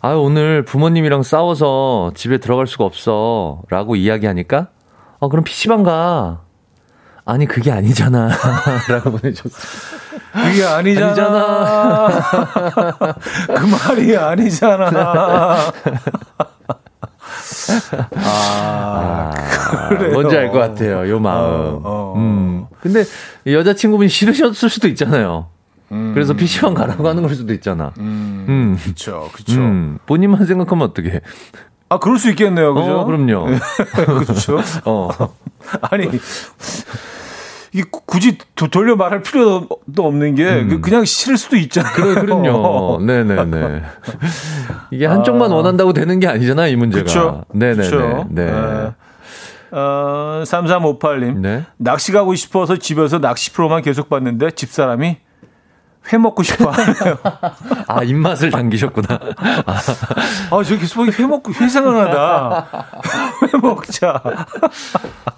[0.00, 4.68] 아 오늘 부모님이랑 싸워서 집에 들어갈 수가 없어라고 이야기하니까
[5.18, 6.40] 어 그럼 PC방 가.
[7.26, 8.30] 아니 그게 아니잖아.
[8.88, 9.99] 라고 보내줬어요.
[10.32, 11.08] 그게 아니잖아.
[11.08, 12.20] 아니잖아.
[13.56, 15.72] 그 말이 아니잖아.
[18.16, 21.08] 아, 아 뭔지 알 것 같아요.
[21.08, 21.40] 요 마음.
[21.44, 22.14] 어, 어.
[22.16, 22.66] 음.
[22.80, 23.04] 근데
[23.46, 25.46] 여자친구분이 싫으셨을 수도 있잖아요.
[25.92, 26.12] 음.
[26.14, 27.92] 그래서 PC방 가라고 하는 걸 수도 있잖아.
[27.98, 28.46] 음.
[28.48, 28.78] 음.
[28.82, 29.60] 그쵸, 그쵸.
[29.60, 29.98] 음.
[30.06, 31.20] 본인만 생각하면 어떡해.
[31.88, 32.72] 아, 그럴 수 있겠네요.
[32.74, 33.00] 그죠?
[33.00, 33.46] 어, 그럼요.
[34.24, 34.60] 그렇죠.
[34.84, 35.08] 어.
[35.82, 36.08] 아니,
[37.72, 38.36] 이게 굳이
[38.70, 39.68] 돌려 말할 필요도
[39.98, 40.80] 없는 게 음.
[40.80, 41.92] 그냥 싫을 수도 있잖아요.
[41.94, 43.00] 그래, 그럼요.
[43.06, 43.82] 네네네.
[44.90, 45.54] 이게 한쪽만 아.
[45.54, 47.02] 원한다고 되는 게 아니잖아요, 이 문제가.
[47.04, 47.44] 그렇죠.
[47.52, 48.24] 네네네.
[48.30, 48.46] 네.
[48.46, 48.92] 네.
[49.72, 51.38] 어, 3358님.
[51.38, 51.64] 네.
[51.76, 55.18] 낚시 가고 싶어서 집에서 낚시 프로만 계속 봤는데 집사람이
[56.12, 57.18] 회 먹고 싶어 하네요.
[57.86, 59.20] 아, 입맛을 당기셨구나.
[59.66, 62.66] 아, 저기 계속 회 먹고 회 생각나다.
[63.52, 64.22] 회 먹자.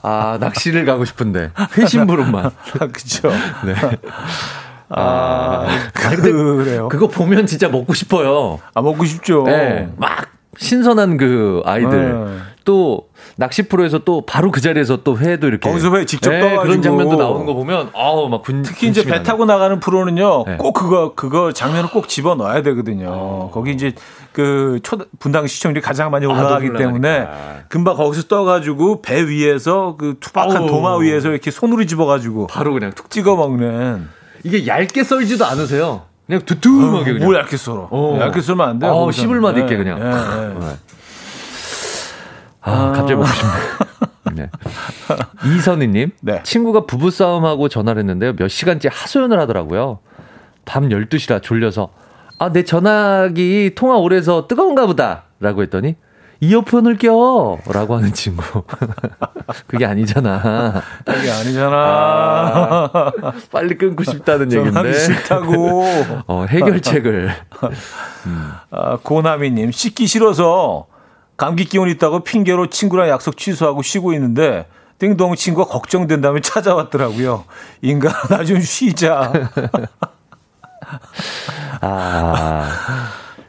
[0.03, 1.51] 아, 낚시를 가고 싶은데.
[1.77, 2.47] 회 심부름만.
[2.47, 3.31] 아, 그쵸.
[3.65, 3.75] 네.
[4.89, 6.89] 아, 아 그래요.
[6.89, 8.61] 그거 보면 진짜 먹고 싶어요.
[8.75, 9.45] 아, 먹고 싶죠.
[9.45, 9.93] 네.
[9.97, 12.25] 막 신선한 그 아이들.
[12.25, 12.39] 네.
[12.65, 16.63] 또 낚시 프로에서 또 바로 그 자리에서 또 회도 이렇게 거기서 회 직접 네, 떠가지고
[16.63, 20.57] 그런 장면도 나오는 거 보면 아우 막 군, 특히 이제 배 타고 나가는 프로는요 네.
[20.57, 23.09] 꼭 그거 그거 장면을 꼭 집어 넣어야 되거든요.
[23.11, 23.51] 어.
[23.53, 23.93] 거기 이제
[24.33, 27.27] 그 초, 분당 시청률이 가장 많이 아, 올라가기 아, 때문에
[27.69, 30.67] 금방 거기서 떠가지고 배 위에서 그 투박한 오.
[30.67, 34.09] 도마 위에서 이렇게 손으로 집어가지고 바로 그냥 툭 찍어 먹는
[34.45, 36.03] 이게 얇게 썰지도 않으세요.
[36.27, 37.29] 그냥 두툼하게 어, 그냥.
[37.29, 37.89] 뭐 얇게 썰어.
[37.91, 38.19] 어.
[38.21, 38.93] 얇게 썰면 안 돼요.
[38.93, 39.99] 어, 씹을 맛 있게 그냥.
[39.99, 40.77] 네, 네.
[42.65, 42.73] 네.
[42.73, 43.53] 아, 갑자기 먹고 싶네.
[44.35, 44.51] 네.
[45.45, 46.43] 이선희님, 네.
[46.43, 48.35] 친구가 부부싸움하고 전화를 했는데요.
[48.37, 49.99] 몇 시간째 하소연을 하더라고요.
[50.65, 51.91] 밤 12시라 졸려서,
[52.39, 55.25] 아, 내 전화기 통화 오래 해서 뜨거운가 보다.
[55.41, 55.97] 라고 했더니,
[56.41, 57.59] 이어폰을 껴!
[57.73, 58.43] 라고 하는 친구.
[59.69, 60.83] 그게 아니잖아.
[61.05, 61.77] 그게 아니잖아.
[61.77, 63.13] 아,
[63.53, 64.93] 빨리 끊고 싶다는 얘기인데.
[64.93, 65.85] 싫다고.
[66.27, 67.31] 어, 해결책을.
[68.27, 68.53] 음.
[68.71, 70.87] 아, 고나미님, 씻기 싫어서
[71.43, 74.65] 감기 기운 있다고 핑계로 친구랑 약속 취소하고 쉬고 있는데
[75.01, 77.43] 띵동 친구가 걱정된다며 찾아왔더라고요.
[77.81, 79.33] 인간 나좀 쉬자.
[81.81, 82.69] 아.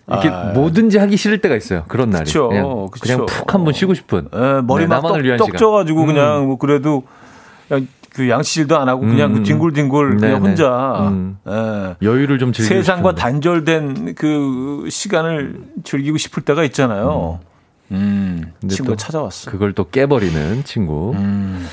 [0.07, 1.83] 이렇게 아, 뭐든지 하기 싫을 때가 있어요.
[1.87, 2.25] 그런 날이.
[2.25, 3.03] 그쵸, 그냥, 그쵸.
[3.03, 4.27] 그냥 푹 한번 쉬고 싶은.
[4.33, 6.07] 에, 머리만 네, 떡, 떡 쪄가지고 음.
[6.07, 7.03] 그냥 뭐 그래도
[7.67, 9.43] 그냥 그 양치질도 안 하고 그냥 음.
[9.43, 11.37] 뒹굴뒹굴 그냥 혼자 음.
[11.47, 11.95] 예.
[12.01, 13.21] 여유를 좀 즐기고 세상과 싶은.
[13.21, 17.39] 단절된 그 시간을 즐기고 싶을 때가 있잖아요.
[17.39, 17.52] 음.
[17.91, 19.51] 음, 친구가 찾아왔어.
[19.51, 21.11] 그걸 또 깨버리는 친구.
[21.15, 21.67] 음.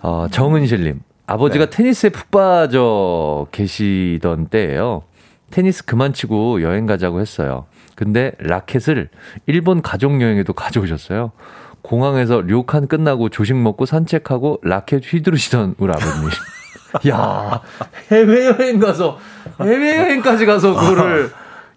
[0.00, 1.00] 어, 정은실님.
[1.26, 1.70] 아버지가 네.
[1.70, 5.02] 테니스에 푹 빠져 계시던 때예요.
[5.50, 7.66] 테니스 그만 치고 여행 가자고 했어요.
[7.94, 9.08] 근데 라켓을
[9.46, 11.32] 일본 가족 여행에도 가져오셨어요.
[11.82, 16.30] 공항에서 료칸 끝나고 조식 먹고 산책하고 라켓 휘두르시던 우리 아버님.
[17.08, 17.60] 야
[18.10, 19.18] 해외 여행 가서
[19.60, 21.30] 해외 여행까지 가서 그거를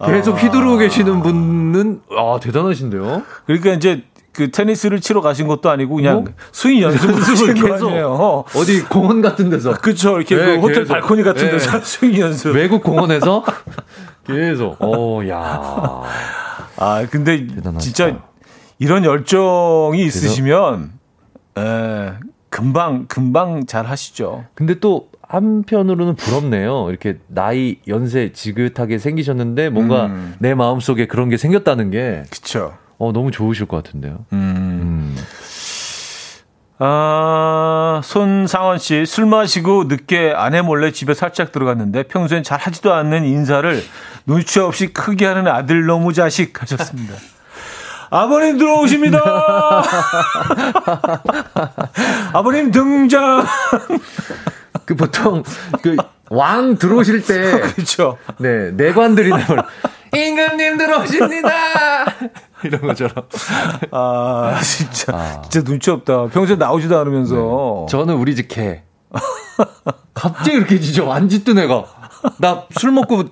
[0.03, 3.23] 계속 휘두르고 계시는 분은 아 대단하신데요.
[3.45, 6.33] 그러니까 이제 그 테니스를 치러 가신 것도 아니고 그냥 뭐?
[6.51, 7.89] 스윙 연습을 계속
[8.57, 9.73] 어디 공원 같은 데서.
[9.73, 10.93] 그렇죠 이렇게 네, 그 호텔 계속.
[10.93, 11.79] 발코니 같은 데서 네.
[11.83, 12.53] 스윙 연습.
[12.53, 13.43] 외국 공원에서?
[14.27, 14.75] 계속.
[14.81, 16.03] 어야.
[16.77, 17.79] 아 근데 대단하시다.
[17.79, 18.19] 진짜
[18.79, 20.91] 이런 열정이 있으시면
[21.57, 22.13] 에,
[22.55, 24.45] 금방 금방 잘 하시죠.
[24.53, 26.89] 근데 또 한편으로는 부럽네요.
[26.89, 30.35] 이렇게 나이 연세 지긋하게 생기셨는데 뭔가 음.
[30.39, 32.23] 내 마음 속에 그런 게 생겼다는 게.
[32.29, 32.77] 그렇죠.
[32.97, 34.25] 어 너무 좋으실 것 같은데요.
[34.31, 34.37] 음.
[34.37, 35.17] 음.
[36.79, 43.25] 아, 손상원 씨, 술 마시고 늦게 아내 몰래 집에 살짝 들어갔는데 평소엔 잘 하지도 않는
[43.25, 43.81] 인사를
[44.25, 47.15] 눈치 없이 크게 하는 아들 너무 자식 하셨습니다.
[48.09, 49.21] 아버님 들어오십니다.
[52.33, 53.45] 아버님 등장.
[54.85, 55.43] 그 보통
[55.81, 55.95] 그
[56.29, 58.17] 왕 들어오실 때 그렇죠.
[58.37, 59.63] 네 내관들이 나올
[60.13, 61.49] 임금님 들어오십니다.
[62.63, 63.13] 이런 것처럼.
[63.91, 65.41] 아 진짜 아.
[65.43, 66.27] 진짜 눈치 없다.
[66.27, 67.35] 평소에 나오지도 않으면서.
[67.35, 67.91] 네.
[67.91, 68.83] 저는 우리 집 개.
[70.13, 71.11] 갑자기 이렇게 지죠.
[71.11, 71.85] 안 짖던 애가.
[72.39, 73.23] 나 술 먹고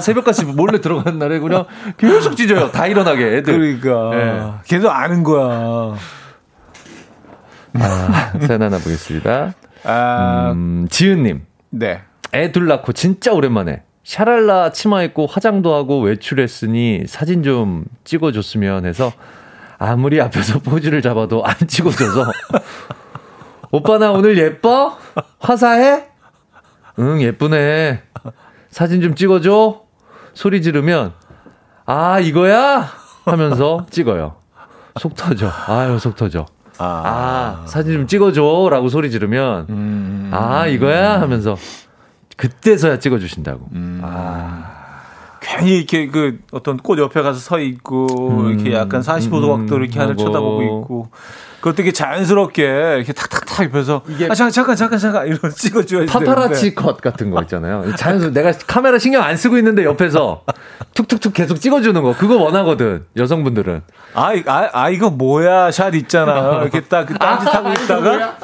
[0.00, 1.66] 새벽까지 몰래 들어간 날에 그냥
[1.96, 2.70] 계속 짖어요.
[2.70, 3.80] 다 일어나게 애들.
[3.82, 4.16] 그러니까.
[4.16, 4.52] 네.
[4.66, 5.96] 걔도 아는 거야.
[7.74, 9.54] 아, 사연 하나 보겠습니다.
[9.84, 11.42] 아, 음, 지은님.
[11.70, 12.02] 네.
[12.34, 19.12] 애 둘 낳고 진짜 오랜만에 샤랄라 치마 입고 화장도 하고 외출했으니 사진 좀 찍어줬으면 해서
[19.78, 22.24] 아무리 앞에서 포즈를 잡아도 안 찍어줘서
[23.70, 24.96] 오빠 나 오늘 예뻐?
[25.40, 26.04] 화사해?
[26.98, 28.02] 응 예쁘네.
[28.72, 29.82] 사진 좀 찍어줘.
[30.34, 31.12] 소리 지르면
[31.84, 32.88] 아 이거야
[33.26, 34.36] 하면서 찍어요.
[34.98, 35.50] 속 터져.
[35.68, 36.46] 아유 속 터져.
[36.78, 41.56] 아, 아 사진 좀 찍어줘라고 소리 지르면 음, 아 이거야 하면서
[42.36, 43.68] 그때서야 찍어주신다고.
[43.72, 44.00] 음.
[44.02, 44.81] 아.
[45.42, 49.98] 괜히 이렇게 그 어떤 꽃 옆에 가서 서 있고 음, 이렇게 약간 45도 각도 이렇게
[49.98, 51.08] 하늘 쳐다보고 있고.
[51.62, 52.62] 그것 되게 자연스럽게
[52.96, 57.40] 이렇게 탁탁탁 입혀서 이게 아 잠깐 잠깐 잠깐 잠깐 이런 찍어줘야 파파라치 컷 같은 거
[57.42, 57.94] 있잖아요.
[57.94, 60.42] 자연스럽 내가 카메라 신경 안 쓰고 있는데 옆에서
[60.94, 62.16] 툭툭툭 계속 찍어주는 거.
[62.16, 63.82] 그거 원하거든 여성분들은.
[64.14, 65.70] 아, 아, 아 이거 뭐야?
[65.70, 66.62] 샷 있잖아.
[66.62, 68.38] 이렇게 딱 딴짓하고 아, 있다가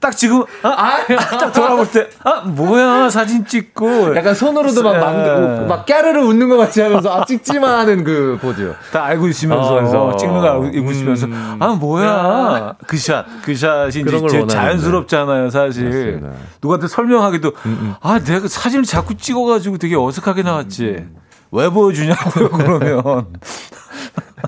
[0.00, 4.16] 딱 지금 아, 아, 딱 돌아볼 때 아 뭐야 사진 찍고.
[4.16, 8.74] 약간 손으로도 막 막, 막 깨르르 웃는 것 같이 하면서 아 찍지마 하는 그 포즈
[8.92, 12.74] 다 알고 있으면서 어, 찍는 거 알고 있으면서 음, 아 뭐야.
[12.86, 15.84] 그샷 그 샷이 이제 자연스럽잖아요 사실.
[15.84, 16.28] 맞습니다.
[16.62, 17.94] 누구한테 설명하기도 음, 음.
[18.00, 20.84] 아 내가 사진을 자꾸 찍어가지고 되게 어색하게 나왔지.
[20.84, 21.16] 음.
[21.52, 22.48] 왜 보여주냐고요
[22.80, 23.26] 그러면.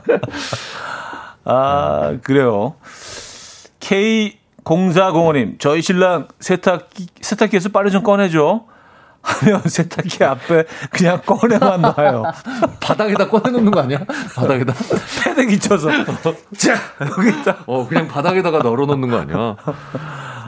[1.44, 2.74] 아 그래요.
[3.80, 8.64] K 0405님, 저희 신랑 세탁기, 세탁기에서 빨리 좀 꺼내줘.
[9.24, 12.24] 하면 세탁기 앞에 그냥 꺼내만 놔요.
[12.80, 14.00] 바닥에다 꺼내놓는 거 아니야?
[14.34, 14.74] 바닥에다?
[15.22, 15.90] 패대기 쳐서.
[16.56, 17.58] 자, 여기다.
[17.66, 19.56] 어, 그냥 바닥에다가 널어놓는 거 아니야?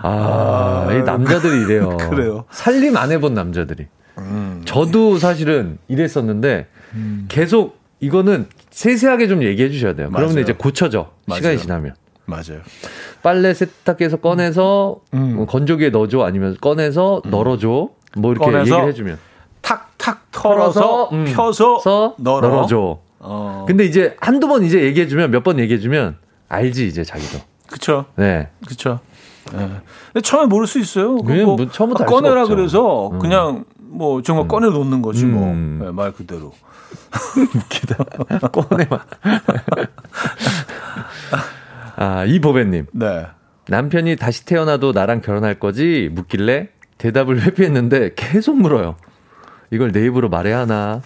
[0.03, 1.97] 아, 아, 이 남자들이 이래요.
[1.97, 2.47] 그래요.
[2.51, 3.87] 살림 안 해본 남자들이.
[4.19, 4.63] 음.
[4.65, 7.27] 저도 사실은 이랬었는데, 음.
[7.29, 10.11] 계속 이거는 세세하게 좀 얘기해 주셔야 돼요.
[10.11, 10.27] 맞아요.
[10.27, 11.13] 그러면 이제 고쳐져.
[11.27, 11.39] 맞아요.
[11.41, 11.95] 시간이 지나면.
[12.27, 12.61] 맞아요.
[13.23, 15.37] 빨래 세탁기에서 꺼내서 음.
[15.37, 17.31] 뭐 건조기에 넣어줘 아니면 꺼내서 음.
[17.31, 19.19] 널어줘 뭐 이렇게 얘기를 해주면
[19.63, 21.25] 탁탁 털어서 음.
[21.35, 22.49] 펴서 널어.
[22.49, 22.99] 널어줘.
[23.21, 23.65] 어.
[23.67, 26.17] 근데 이제 한두 번 이제 얘기해주면 몇 번 얘기해주면
[26.49, 27.39] 알지 이제 자기도.
[27.71, 28.05] 그쵸.
[28.17, 28.49] 네.
[28.67, 29.01] 그쵸.
[29.53, 29.59] 네.
[30.13, 31.15] 근데 처음에 모를 수 있어요.
[31.15, 33.19] 뭐, 뭐 처음부터 아, 꺼내라 그래서 음.
[33.19, 34.49] 그냥 뭐 정말 음.
[34.49, 35.45] 꺼내 놓는 거지 뭐.
[35.49, 35.81] 음.
[35.83, 36.53] 네, 말 그대로.
[37.37, 37.97] 웃기다.
[38.53, 39.01] 꺼내만.
[41.97, 42.87] 아, 이보배님.
[42.93, 43.27] 네.
[43.69, 46.11] 남편이 다시 태어나도 나랑 결혼할 거지?
[46.13, 46.69] 묻길래
[46.99, 48.97] 대답을 회피했는데 계속 물어요.
[49.71, 51.03] 이걸 내 입으로 말해야 하나?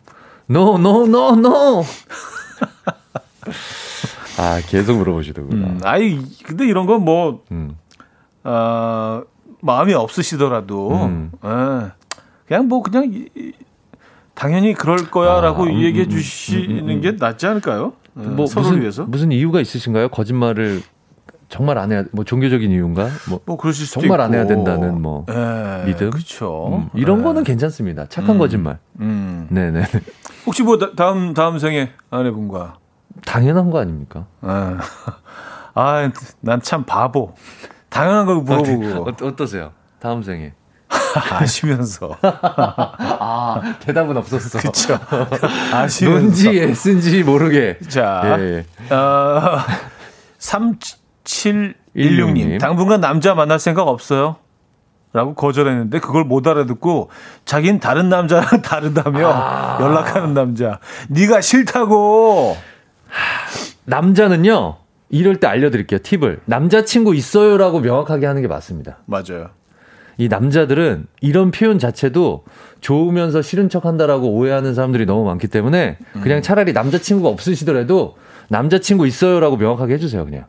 [0.50, 1.84] No, no, no, no!
[4.38, 5.66] 아, 계속 물어보시더군요.
[5.66, 7.76] 음, 아이, 근데 이런 건 뭐, 음.
[8.44, 9.22] 어,
[9.60, 11.32] 마음이 없으시더라도, 음.
[11.44, 11.90] 예,
[12.46, 13.26] 그냥 뭐, 그냥,
[14.34, 17.94] 당연히 그럴 거야 라고 아, 음, 얘기해 음, 음, 주시는 게 낫지 않을까요?
[18.22, 19.04] 뭐 무슨 위해서?
[19.04, 20.08] 무슨 이유가 있으신가요?
[20.08, 20.82] 거짓말을
[21.48, 23.08] 정말 안 해야 뭐 종교적인 이유인가?
[23.28, 24.22] 뭐, 뭐 그러실 수도 정말 있고.
[24.24, 26.10] 안 해야 된다는 뭐 에, 믿음.
[26.10, 26.68] 그렇죠.
[26.68, 27.22] 음, 이런 에.
[27.22, 28.06] 거는 괜찮습니다.
[28.08, 28.78] 착한 음, 거짓말.
[29.00, 29.46] 음.
[29.50, 29.82] 네 네.
[30.46, 32.76] 혹시 뭐 다음 다음 생에 아내분과
[33.24, 34.26] 당연한 거 아닙니까?
[35.74, 36.10] 아,
[36.40, 37.34] 난 참 바보.
[37.88, 38.86] 당연한 걸 물어보고.
[39.08, 39.72] 어, 어떠세요?
[40.00, 40.52] 다음 생에.
[41.30, 42.16] 아시면서.
[42.22, 44.58] 아, 대답은 없었어.
[44.58, 44.98] 그쵸.
[45.72, 46.20] 아시면서.
[46.20, 47.78] 뭔지 S인지 모르게.
[47.88, 48.64] 자, 예.
[48.94, 49.58] 어,
[50.38, 52.60] 3716님.
[52.60, 54.36] 당분간 남자 만날 생각 없어요?
[55.12, 57.08] 라고 거절했는데 그걸 못 알아듣고
[57.46, 59.78] 자긴 다른 남자랑 다르다며 아.
[59.80, 60.80] 연락하는 남자.
[61.08, 62.56] 네가 싫다고.
[63.86, 64.76] 남자는요.
[65.08, 66.00] 이럴 때 알려드릴게요.
[66.02, 66.40] 팁을.
[66.44, 68.98] 남자친구 있어요라고 명확하게 하는 게 맞습니다.
[69.06, 69.48] 맞아요.
[70.18, 72.44] 이 남자들은 이런 표현 자체도
[72.80, 76.42] 좋으면서 싫은 척 한다라고 오해하는 사람들이 너무 많기 때문에 그냥 음.
[76.42, 78.16] 차라리 남자친구가 없으시더라도
[78.48, 80.46] 남자친구 있어요라고 명확하게 해주세요, 그냥.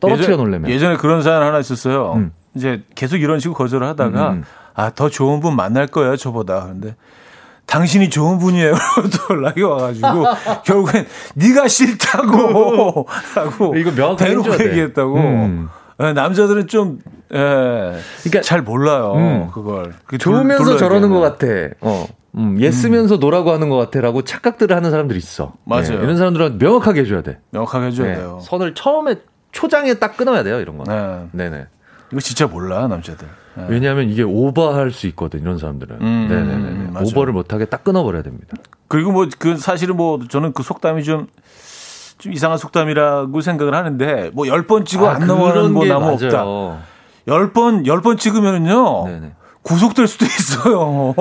[0.00, 0.68] 떨어뜨려 놓으려면.
[0.68, 2.14] 예전에 그런 사연 하나 있었어요.
[2.16, 2.32] 음.
[2.56, 4.34] 이제 계속 이런 식으로 거절을 하다가 음.
[4.38, 4.44] 음.
[4.74, 6.66] 아, 더 좋은 분 만날 거예요, 저보다.
[6.66, 6.96] 근데
[7.66, 8.74] 당신이 좋은 분이에요.
[9.28, 10.24] 또 연락이 와가지고
[10.66, 13.06] 결국엔 네가 싫다고
[13.36, 15.16] 라고 이거 명확하게 대놓고 얘기했다고.
[15.16, 15.68] 음.
[16.00, 16.98] 예, 남자들은 좀,
[17.32, 17.36] 예,
[18.22, 19.12] 그러니까 잘 몰라요.
[19.14, 19.50] 음.
[19.52, 19.92] 그걸.
[20.18, 21.46] 좋으면서 저러는 것 같아.
[21.80, 22.06] 어.
[22.34, 23.20] 음, 얘 쓰면서 음.
[23.20, 25.52] 노라고 하는 것 같아라고 착각들을 하는 사람들이 있어.
[25.64, 25.82] 맞아요.
[25.88, 27.38] 네, 이런 사람들은 명확하게 해줘야 돼.
[27.50, 28.38] 명확하게 해줘야 네, 돼요.
[28.42, 29.16] 선을 처음에
[29.52, 30.58] 초장에 딱 끊어야 돼요.
[30.60, 30.84] 이런 거.
[30.84, 31.26] 네.
[31.32, 31.66] 네네.
[32.10, 33.28] 이거 진짜 몰라 남자들.
[33.54, 33.66] 네.
[33.68, 35.96] 왜냐하면 이게 오버할 수 있거든 이런 사람들은.
[36.00, 36.90] 음, 네네네.
[36.92, 37.06] 맞아요.
[37.06, 38.56] 오버를 못하게 딱 끊어버려야 됩니다.
[38.88, 41.26] 그리고 뭐 그 사실은 뭐 저는 그 속담이 좀.
[42.22, 46.44] 좀 이상한 속담이라고 생각을 하는데 뭐 열 번 찍어 아, 안 넘어가는 뭐 나무 없다.
[47.26, 49.04] 열 번 열 번 찍으면은요.
[49.06, 49.32] 네네.
[49.62, 51.14] 구속될 수도 있어요.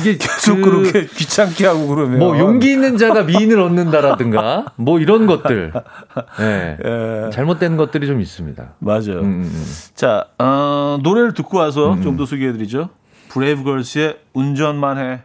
[0.00, 2.18] 이게 계속 그, 렇게 귀찮게 하고 그러면.
[2.20, 5.72] 뭐 용기 있는 자가 미인을 얻는다라든가 뭐 이런 것들.
[6.38, 6.76] 네.
[6.84, 7.30] 예.
[7.30, 8.74] 잘못된 것들이 좀 있습니다.
[8.78, 9.20] 맞아요.
[9.20, 9.50] 음, 음.
[9.52, 9.64] 음.
[9.96, 12.02] 자, 어, 노래를 듣고 와서 음.
[12.02, 12.88] 좀더 소개해드리죠.
[13.30, 15.22] 브레이브걸스의 운전만 해.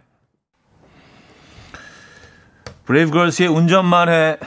[2.86, 4.38] 브레이브걸스의 운전만 해.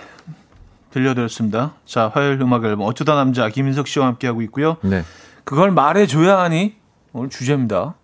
[0.97, 1.75] 들려드렸습니다.
[1.85, 4.79] 자, 화요일 음악 앨범 어쩌다 남자 김인석 씨와 함께 하고 있고요.
[4.81, 5.03] 네.
[5.45, 6.75] 그걸 말해줘야 하니
[7.13, 7.95] 오늘 주제입니다.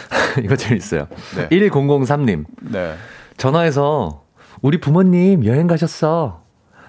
[0.42, 1.08] 이거 재밌어요.
[1.36, 1.48] 네.
[1.50, 2.46] 1003님.
[2.62, 2.94] 네.
[3.36, 4.24] 전화해서
[4.62, 6.42] 우리 부모님 여행 가셨어.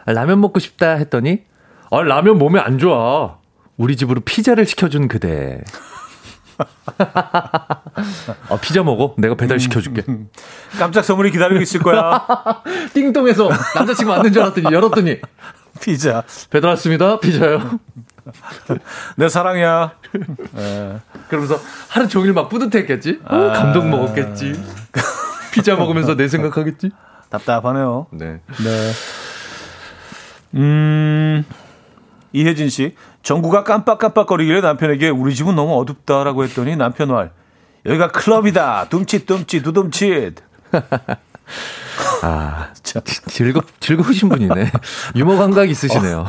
[0.05, 1.43] 라면 먹고 싶다 했더니
[1.91, 3.37] 아, 라면 몸에 안 좋아.
[3.77, 5.61] 우리 집으로 피자를 시켜준 그대.
[8.49, 9.15] 아, 피자 먹어?
[9.17, 10.03] 내가 배달 시켜줄게.
[10.77, 12.25] 깜짝 선물이 기다리고 있을 거야.
[12.93, 15.19] 띵동에서 남자친구 왔는 줄 알았더니 열었더니.
[15.81, 16.23] 피자.
[16.49, 17.19] 배달 왔습니다.
[17.19, 17.79] 피자요.
[19.15, 19.93] 내 사랑이야.
[20.53, 20.97] 네.
[21.29, 23.19] 그러면서 하루 종일 막 뿌듯했겠지?
[23.25, 24.53] 아, 어, 감동 먹었겠지.
[25.51, 26.91] 피자 먹으면서 내 생각하겠지?
[27.29, 28.07] 답답하네요.
[28.11, 28.41] 네.
[28.63, 28.91] 네.
[30.55, 31.45] 음,
[32.33, 32.95] 이혜진 씨.
[33.23, 37.31] 정구가 깜빡깜빡거리길래 남편에게 우리 집은 너무 어둡다라고 했더니 남편 말.
[37.85, 38.87] 여기가 클럽이다.
[38.89, 40.35] 둠칫, 둠칫, 두둠칫.
[42.21, 43.01] 아, 참.
[43.27, 44.71] 즐겁, 즐거우신 분이네.
[45.15, 46.19] 유머 감각 있으시네요.
[46.19, 46.25] 어,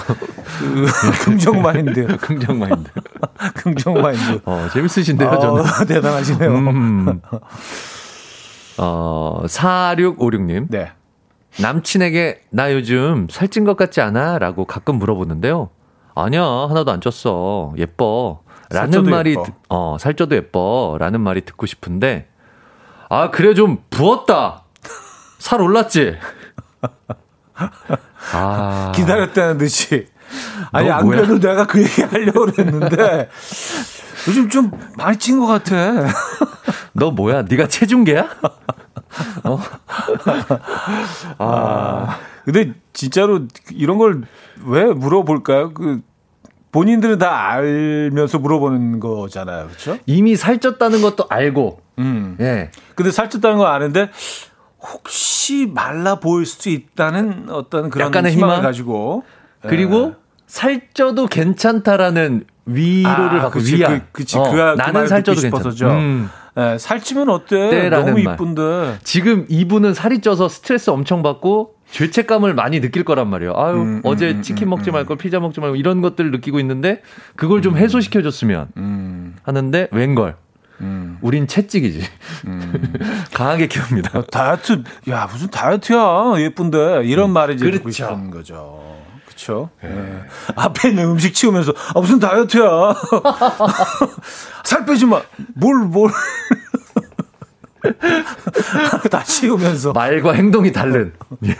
[0.58, 0.86] 그,
[1.24, 2.06] 긍정 마인드.
[2.18, 2.90] 긍정 마인드.
[3.54, 4.40] 긍정 마인드.
[4.44, 5.64] 어, 재밌으신데요, 어, 저는.
[5.86, 6.50] 대단하시네요.
[6.50, 7.20] 음.
[8.78, 10.66] 어, 4656님.
[10.70, 10.92] 네.
[11.58, 14.38] 남친에게 나 요즘 살찐 것 같지 않아?
[14.38, 15.70] 라고 가끔 물어보는데요.
[16.24, 17.76] 아니야, 하나도 안 쪘어.
[17.78, 18.42] 예뻐.
[18.70, 19.46] 라는 말이, 예뻐.
[19.68, 20.96] 어, 살쪄도 예뻐.
[21.00, 22.28] 라는 말이 듣고 싶은데,
[23.08, 24.64] 아, 그래, 좀 부었다.
[25.38, 26.16] 살 올랐지?
[28.32, 28.92] 아.
[28.94, 30.06] 기다렸다는 듯이.
[30.72, 31.22] 아니, 안 뭐야?
[31.22, 33.28] 그래도 내가 그 얘기 하려고 그랬는데,
[34.28, 36.06] 요즘 좀 많이 찐 것 같아.
[36.92, 37.42] 너 뭐야?
[37.42, 38.28] 네가 체중계야?
[39.44, 39.58] 어?
[41.38, 42.18] 아.
[42.44, 44.22] 근데 진짜로 이런 걸
[44.64, 45.72] 왜 물어볼까요?
[45.72, 46.00] 그
[46.72, 49.66] 본인들은 다 알면서 물어보는 거잖아요.
[49.66, 49.98] 그렇죠?
[50.06, 51.80] 이미 살쪘다는 것도 알고.
[51.98, 52.36] 음.
[52.40, 52.70] 예.
[52.94, 54.10] 근데 살쪘다는 거 아는데
[54.80, 58.62] 혹시 말라 보일 수도 있다는 어떤 그런 약간의 희망을 희망?
[58.62, 59.24] 가지고
[59.62, 60.20] 그리고 예.
[60.46, 64.00] 살쪄도 괜찮다라는 위로를 아, 갖고 그치, 위안.
[64.12, 65.88] 그, 그치, 어, 그, 나는 살쪄도 괜찮죠.
[65.90, 66.30] 음.
[66.56, 67.88] 예, 살찌면 어때?
[67.90, 68.98] 너무 이쁜데.
[69.04, 73.54] 지금 이분은 살이 쪄서 스트레스 엄청 받고 죄책감을 많이 느낄 거란 말이에요.
[73.56, 74.92] 아유, 음, 음 어제 음, 치킨 음, 먹지 음.
[74.92, 77.02] 말걸, 피자 먹지 말고 이런 것들을 느끼고 있는데
[77.36, 78.68] 그걸 좀 해소시켜 줬으면
[79.42, 80.36] 하는데 웬걸.
[80.80, 81.18] 음.
[81.20, 82.02] 우린 채찍이지.
[82.46, 82.94] 음.
[83.32, 84.18] 강하게 키웁니다.
[84.18, 86.34] 아, 다이어트, 야, 무슨 다이어트야.
[86.38, 87.02] 예쁜데.
[87.04, 87.34] 이런 음.
[87.34, 87.90] 말이 이제 그렇죠.
[87.90, 88.98] 싶은 거죠.
[89.26, 89.70] 그쵸?
[89.82, 89.90] 네.
[89.90, 90.22] 네.
[90.56, 92.64] 앞에 있는 음식 치우면서, 아, 무슨 다이어트야.
[94.64, 95.22] 살 빼지 마.
[95.54, 96.10] 뭘, 뭘.
[99.10, 99.92] 다 치우면서.
[99.92, 101.12] 말과 행동이 다른.
[101.44, 101.54] 예.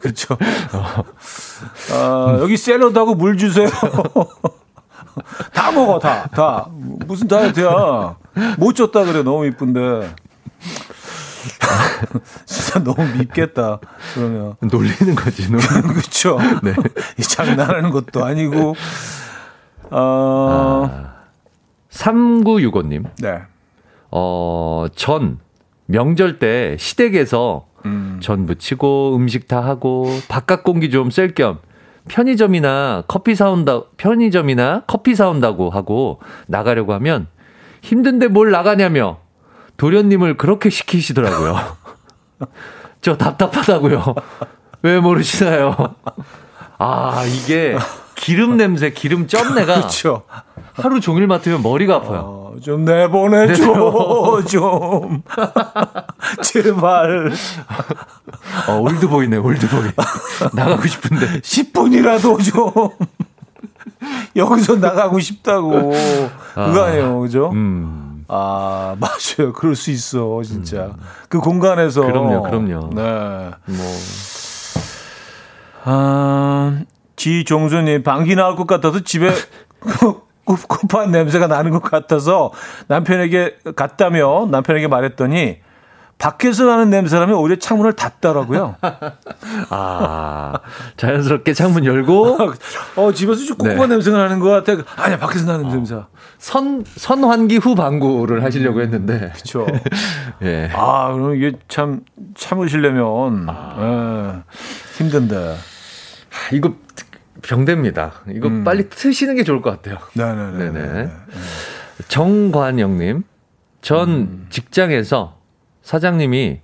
[0.00, 0.34] 그렇죠.
[0.72, 1.04] 어.
[1.92, 3.68] 아, 여기 샐러드하고 물 주세요.
[5.52, 6.68] 다 먹어, 다, 다.
[6.70, 8.16] 무슨 다이어트야.
[8.58, 10.14] 못 줬다 그래, 너무 이쁜데.
[12.46, 13.80] 진짜 너무 밉겠다.
[14.14, 14.54] 그러면.
[14.60, 16.38] 놀리는 거지, 놀 그렇죠.
[16.62, 16.74] 네.
[17.18, 18.74] 이 장난하는 것도 아니고.
[19.90, 21.14] 어, 아,
[21.90, 23.04] 3965님.
[23.18, 23.42] 네.
[24.10, 25.38] 어, 전,
[25.88, 28.18] 명절 때 시댁에서 음.
[28.22, 31.58] 전 부치고 음식 다 하고 바깥 공기 좀 쐴 겸
[32.08, 37.26] 편의점이나 커피 사온다, 편의점이나 커피 사온다고 하고 나가려고 하면
[37.82, 39.18] 힘든데 뭘 나가냐며
[39.76, 41.56] 도련님을 그렇게 시키시더라고요.
[43.02, 44.14] 저 답답하다고요.
[44.82, 45.76] 왜 모르시나요?
[46.78, 47.76] 아, 이게
[48.18, 50.22] 기름 냄새, 기름 쩐내가 그렇죠.
[50.74, 52.52] 하루 종일 맡으면 머리가 아파요.
[52.54, 55.22] 어, 좀 내보내줘, 좀.
[56.42, 57.32] 제발.
[58.68, 59.90] 어, 올드보이네, 올드보이.
[60.52, 61.40] 나가고 싶은데.
[61.40, 62.90] 10분이라도 좀.
[64.36, 65.92] 여기서 나가고 싶다고.
[66.54, 67.50] 아, 그거 아니에요, 그죠?
[67.52, 68.24] 음.
[68.28, 69.52] 아, 맞아요.
[69.54, 70.86] 그럴 수 있어, 진짜.
[70.86, 70.92] 음.
[71.28, 72.02] 그 공간에서.
[72.02, 72.90] 그럼요, 그럼요.
[72.94, 73.50] 네.
[73.66, 73.86] 뭐.
[75.84, 76.78] 아,
[77.18, 79.30] 지종수님, 방귀 나올 것 같아서 집에
[80.46, 82.52] 꿉꿉한 냄새가 나는 것 같아서
[82.86, 85.58] 남편에게 갔다며 남편에게 말했더니
[86.16, 88.74] 밖에서 나는 냄새라면 오히려 창문을 닫더라고요.
[89.70, 90.54] 아,
[90.96, 92.38] 자연스럽게 창문 열고,
[92.96, 93.94] 어, 집에서 좀 꿉꿉한 네.
[93.94, 94.82] 냄새가 나는 것 같아.
[94.96, 95.70] 아니야, 밖에서 나는 어.
[95.70, 95.96] 냄새.
[96.38, 99.30] 선, 선환기 후 방구를 하시려고 했는데.
[99.36, 99.64] 그쵸.
[100.42, 100.68] 예.
[100.74, 102.00] 아, 그럼 이게 참,
[102.34, 103.76] 참으시려면, 아.
[103.78, 105.36] 예, 힘든데.
[105.36, 106.72] 아, 이거
[107.42, 108.22] 병됩니다.
[108.30, 108.64] 이거 음.
[108.64, 109.98] 빨리 트시는 게 좋을 것 같아요.
[110.14, 110.70] 네네네.
[110.72, 111.10] 네네.
[112.08, 113.22] 정관영님,
[113.80, 114.46] 전 음.
[114.50, 115.38] 직장에서
[115.82, 116.60] 사장님이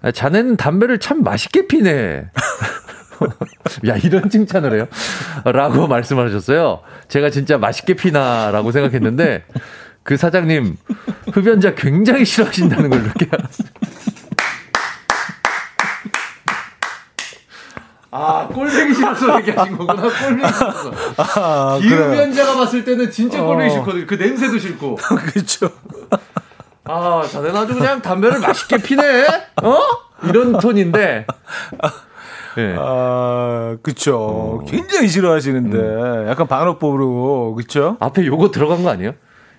[0.00, 2.26] 아, 자네는 담배를 참 맛있게 피네.
[3.88, 4.86] 야, 이런 칭찬을 해요?
[5.44, 6.80] 라고 말씀하셨어요.
[7.08, 9.44] 제가 진짜 맛있게 피나라고 생각했는데,
[10.04, 10.76] 그 사장님,
[11.32, 13.68] 흡연자 굉장히 싫어하신다는 걸 느껴 알았어요.
[18.10, 20.02] 아, 꼴보기 싫어서 얘기하신 거구나.
[20.02, 20.92] 꼴보기 싫어서.
[21.16, 23.70] 아, 기흡연자가 봤을 때는 진짜 꼴보기 어.
[23.70, 24.06] 싫거든요.
[24.06, 24.96] 그 냄새도 싫고.
[25.32, 25.70] 그렇죠.
[26.84, 29.26] 아, 자네는 아주 그냥 담배를 맛있게 피네?
[29.62, 29.78] 어?
[30.24, 31.26] 이런 톤인데.
[32.56, 32.74] 네.
[32.78, 34.16] 아, 그쵸.
[34.16, 34.64] 어.
[34.66, 35.78] 굉장히 싫어하시는데.
[35.78, 36.28] 음.
[36.28, 37.96] 약간 반어법으로, 그쵸?
[38.00, 39.12] 앞에 요거 들어간 거 아니에요?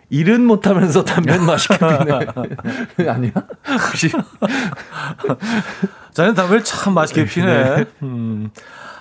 [0.09, 2.19] 일은 못하면서 담배는 맛있게 피네.
[3.07, 3.31] 아니야?
[3.85, 4.11] 혹시?
[6.13, 7.45] 자네 담배를 참 맛있게 피네.
[7.75, 7.85] 네.
[8.03, 8.51] 음.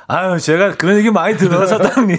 [0.07, 2.17] 아유, 제가 그런 얘기 많이 들어요, 사장님.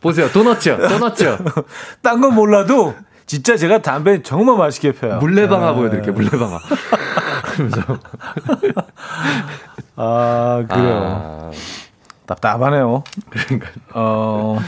[0.00, 0.30] 보세요.
[0.30, 0.76] 도넛죠?
[0.88, 1.38] 도넛죠?
[2.02, 2.94] 딴건 몰라도
[3.26, 5.18] 진짜 제가 담배 정말 맛있게 펴요.
[5.18, 5.76] 물레방아 네.
[5.76, 6.58] 보여드릴게요, 물레방아.
[9.96, 11.02] 아, 그래요.
[11.04, 11.50] 아...
[12.26, 13.04] 답답하네요.
[13.30, 13.68] 그러니까.
[13.94, 14.58] 어.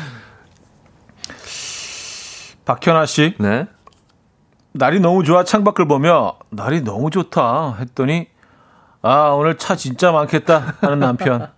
[2.64, 3.34] 박현아 씨.
[3.38, 3.66] 네.
[4.72, 8.28] 날이 너무 좋아 창밖을 보며 날이 너무 좋다 했더니
[9.02, 11.48] 아, 오늘 차 진짜 많겠다 하는 남편.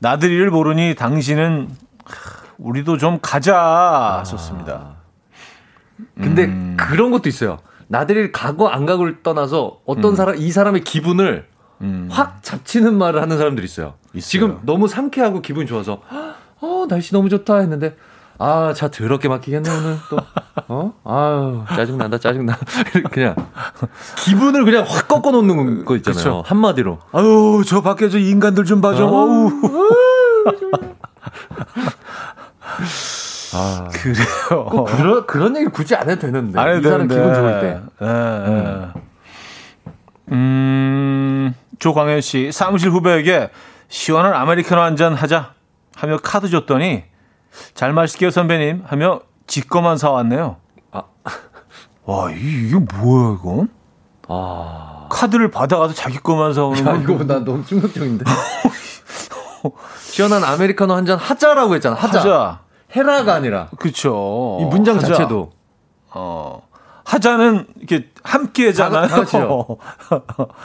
[0.00, 1.70] 나들이를 모르니 당신은
[2.58, 4.96] 우리도 좀 가자 썼습니다.
[6.16, 6.76] 근데 음.
[6.78, 7.58] 그런 것도 있어요.
[7.88, 10.16] 나들이를 가고 안 가고를 떠나서 어떤 음.
[10.16, 11.48] 사람 이 사람의 기분을
[11.80, 12.08] 음.
[12.10, 13.94] 확 잡치는 말을 하는 사람들이 있어요.
[14.12, 14.28] 있어요.
[14.28, 16.02] 지금 너무 상쾌하고 기분이 좋아서
[16.60, 17.96] 어 날씨 너무 좋다 했는데
[18.40, 20.18] 아, 차 더럽게 막히겠네, 오늘 또.
[20.68, 20.92] 어?
[21.04, 22.56] 아유, 짜증난다, 짜증나.
[23.10, 23.34] 그냥,
[24.18, 26.16] 기분을 그냥 확 꺾어 놓는 거 있잖아요.
[26.18, 26.42] 그쵸.
[26.46, 26.98] 한마디로.
[27.12, 29.06] 아유, 저 밖에 저 인간들 좀 봐줘.
[29.06, 29.10] 어?
[29.10, 29.50] 어우.
[33.54, 34.64] 아, 그래요.
[34.66, 36.60] 꼭 그런, 그런 얘기 굳이 안 해도 되는데.
[36.60, 37.14] 안 해도 되는데.
[37.16, 37.66] 기분 좋을 때.
[37.66, 38.92] 에, 음.
[40.30, 43.50] 음, 조광현 씨, 사무실 후배에게
[43.88, 45.54] 시원한 아메리카노 한 잔 하자
[45.96, 47.02] 하며 카드 줬더니
[47.74, 48.84] 잘 마실게요, 선배님.
[48.86, 50.56] 하며 지 거만 사왔네요.
[50.92, 51.02] 아.
[52.04, 53.68] 와, 이, 게 뭐야, 이건?
[54.28, 55.06] 아.
[55.10, 56.96] 카드를 받아가서 자기 거만 사오는 거.
[57.14, 58.24] 이거 나 너무 충격적인데.
[60.02, 61.96] 시원한 아메리카노 한 잔 하자라고 했잖아.
[61.96, 62.18] 하자.
[62.20, 62.60] 하자.
[62.94, 63.68] 헤라가 아니라.
[63.78, 64.58] 그쵸.
[64.60, 65.08] 이 문장 하자.
[65.08, 65.50] 자체도.
[66.10, 66.62] 어.
[67.04, 69.08] 하자는 이렇게 함께잖아요.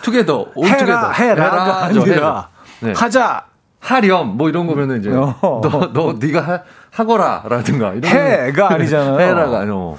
[0.01, 1.11] 투게더, 올 투게더.
[1.11, 2.49] 해라가 아니라
[2.81, 2.93] 네.
[2.95, 3.45] 하자.
[3.83, 5.61] 하렴 뭐 이런 거면은 이제 어.
[5.61, 6.61] 너너 네가 하,
[6.91, 9.19] 하거라라든가 이런 해가 아니잖아요.
[9.19, 9.97] 해라가 아니요.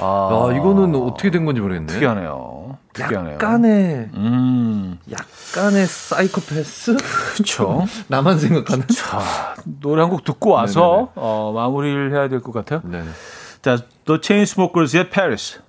[0.00, 1.86] 아, 아, 이거는 어떻게 된 건지 모르겠네.
[1.92, 2.78] 특이하네요.
[2.92, 3.34] 특이하네요.
[3.34, 4.98] 약간의 음.
[5.10, 6.96] 약간의 사이코패스?
[7.34, 7.84] 그렇죠.
[8.08, 8.86] 나만 생각하는.
[8.88, 12.80] 자, 노래 한 곡 듣고 와서 어, 마무리를 해야 될 것 같아요.
[12.84, 13.02] 네.
[13.62, 15.60] 자, 또 체인스모커즈의 Paris.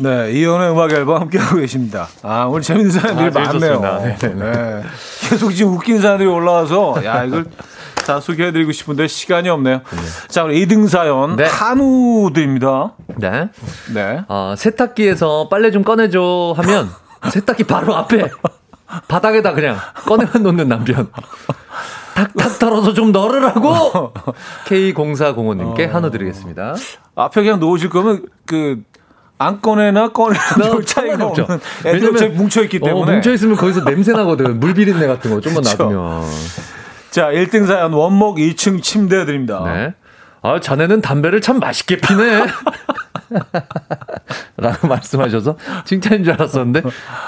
[0.00, 2.06] 네, 이연의 음악 앨범 함께하고 계십니다.
[2.22, 3.80] 아, 오늘 재밌는 사람들이 아, 많네요.
[3.80, 4.52] 네, 네, 네.
[4.52, 4.82] 네.
[5.28, 7.46] 계속 지금 웃긴 사람들이 올라와서, 야, 이걸
[8.06, 9.78] 다 소개해드리고 싶은데 시간이 없네요.
[9.78, 10.28] 네.
[10.28, 11.36] 자, 우리 2등 사연.
[11.36, 11.44] 네.
[11.44, 12.92] 한우드입니다.
[13.16, 13.50] 네.
[13.92, 14.22] 네.
[14.28, 16.90] 어, 세탁기에서 빨래 좀 꺼내줘 하면
[17.30, 18.30] 세탁기 바로 앞에
[19.08, 19.76] 바닥에다 그냥
[20.06, 21.10] 꺼내만 놓는 남편.
[22.14, 24.12] 탁탁 털어서 좀 넣으라고!
[24.66, 25.94] K0405님께 어.
[25.94, 26.74] 한우 드리겠습니다.
[27.14, 28.82] 앞에 그냥 놓으실 거면 그,
[29.38, 31.46] 안 꺼내나 꺼내나 별 차이가 없죠.
[31.84, 33.12] 왜냐면 뭉쳐 있기 어, 때문에.
[33.12, 34.58] 어, 뭉쳐 있으면 거기서 냄새 나거든.
[34.60, 36.24] 물 비린내 같은 거 좀만 놔두면.
[37.10, 39.62] 자, 1등 사연 원목 2층 침대 드립니다.
[39.64, 39.94] 네.
[40.42, 42.46] 아, 자네는 담배를 참 맛있게 피네.
[44.56, 46.82] 라고 말씀하셔서 칭찬인 줄 알았었는데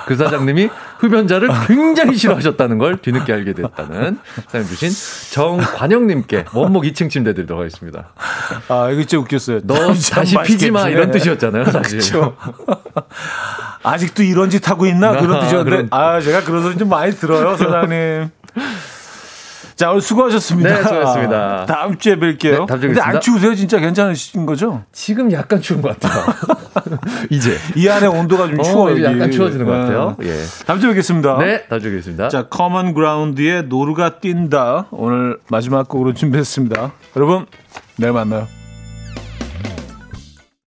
[0.07, 4.91] 그 사장님이 흡연자를 굉장히 싫어하셨다는 걸 뒤늦게 알게 됐다는 사연 주신
[5.33, 8.09] 정관영님께 원목 2층 침대 드리도록 하겠습니다.
[8.69, 9.61] 아, 이거 진짜 웃겼어요.
[9.65, 11.99] 너 다시 피지 마 이런 뜻이었잖아요, 사실.
[11.99, 12.37] 그렇죠.
[13.83, 15.13] 아직도 이런 짓 하고 있나?
[15.21, 15.89] 그런 아, 뜻이었는데.
[15.91, 18.31] 아, 제가 그런 소리 좀 많이 들어요, 사장님.
[19.81, 20.69] 자, 오늘 수고하셨습니다.
[20.69, 21.65] 네, 수고하셨습니다.
[21.65, 22.51] 다음 주에 뵐게요.
[22.51, 23.55] 네, 다음 주에 근데 안 추우세요?
[23.55, 24.83] 진짜 괜찮으신 거죠?
[24.93, 26.27] 지금 약간 추운 것 같아요.
[27.31, 27.57] 이제.
[27.77, 29.03] 이 안에 온도가 좀 어, 추워요.
[29.03, 30.17] 약간 추워지는 것 같아요.
[30.19, 30.29] 네.
[30.29, 30.35] 예.
[30.67, 31.39] 다음 주에 뵙겠습니다.
[31.39, 32.29] 네, 다음 주에 뵙겠습니다.
[32.29, 34.89] 자, 커먼 그라운드의 노루가 뛴다.
[34.91, 36.93] 오늘 마지막 곡으로 준비했습니다.
[37.17, 37.47] 여러분,
[37.97, 38.60] 내일 만나요.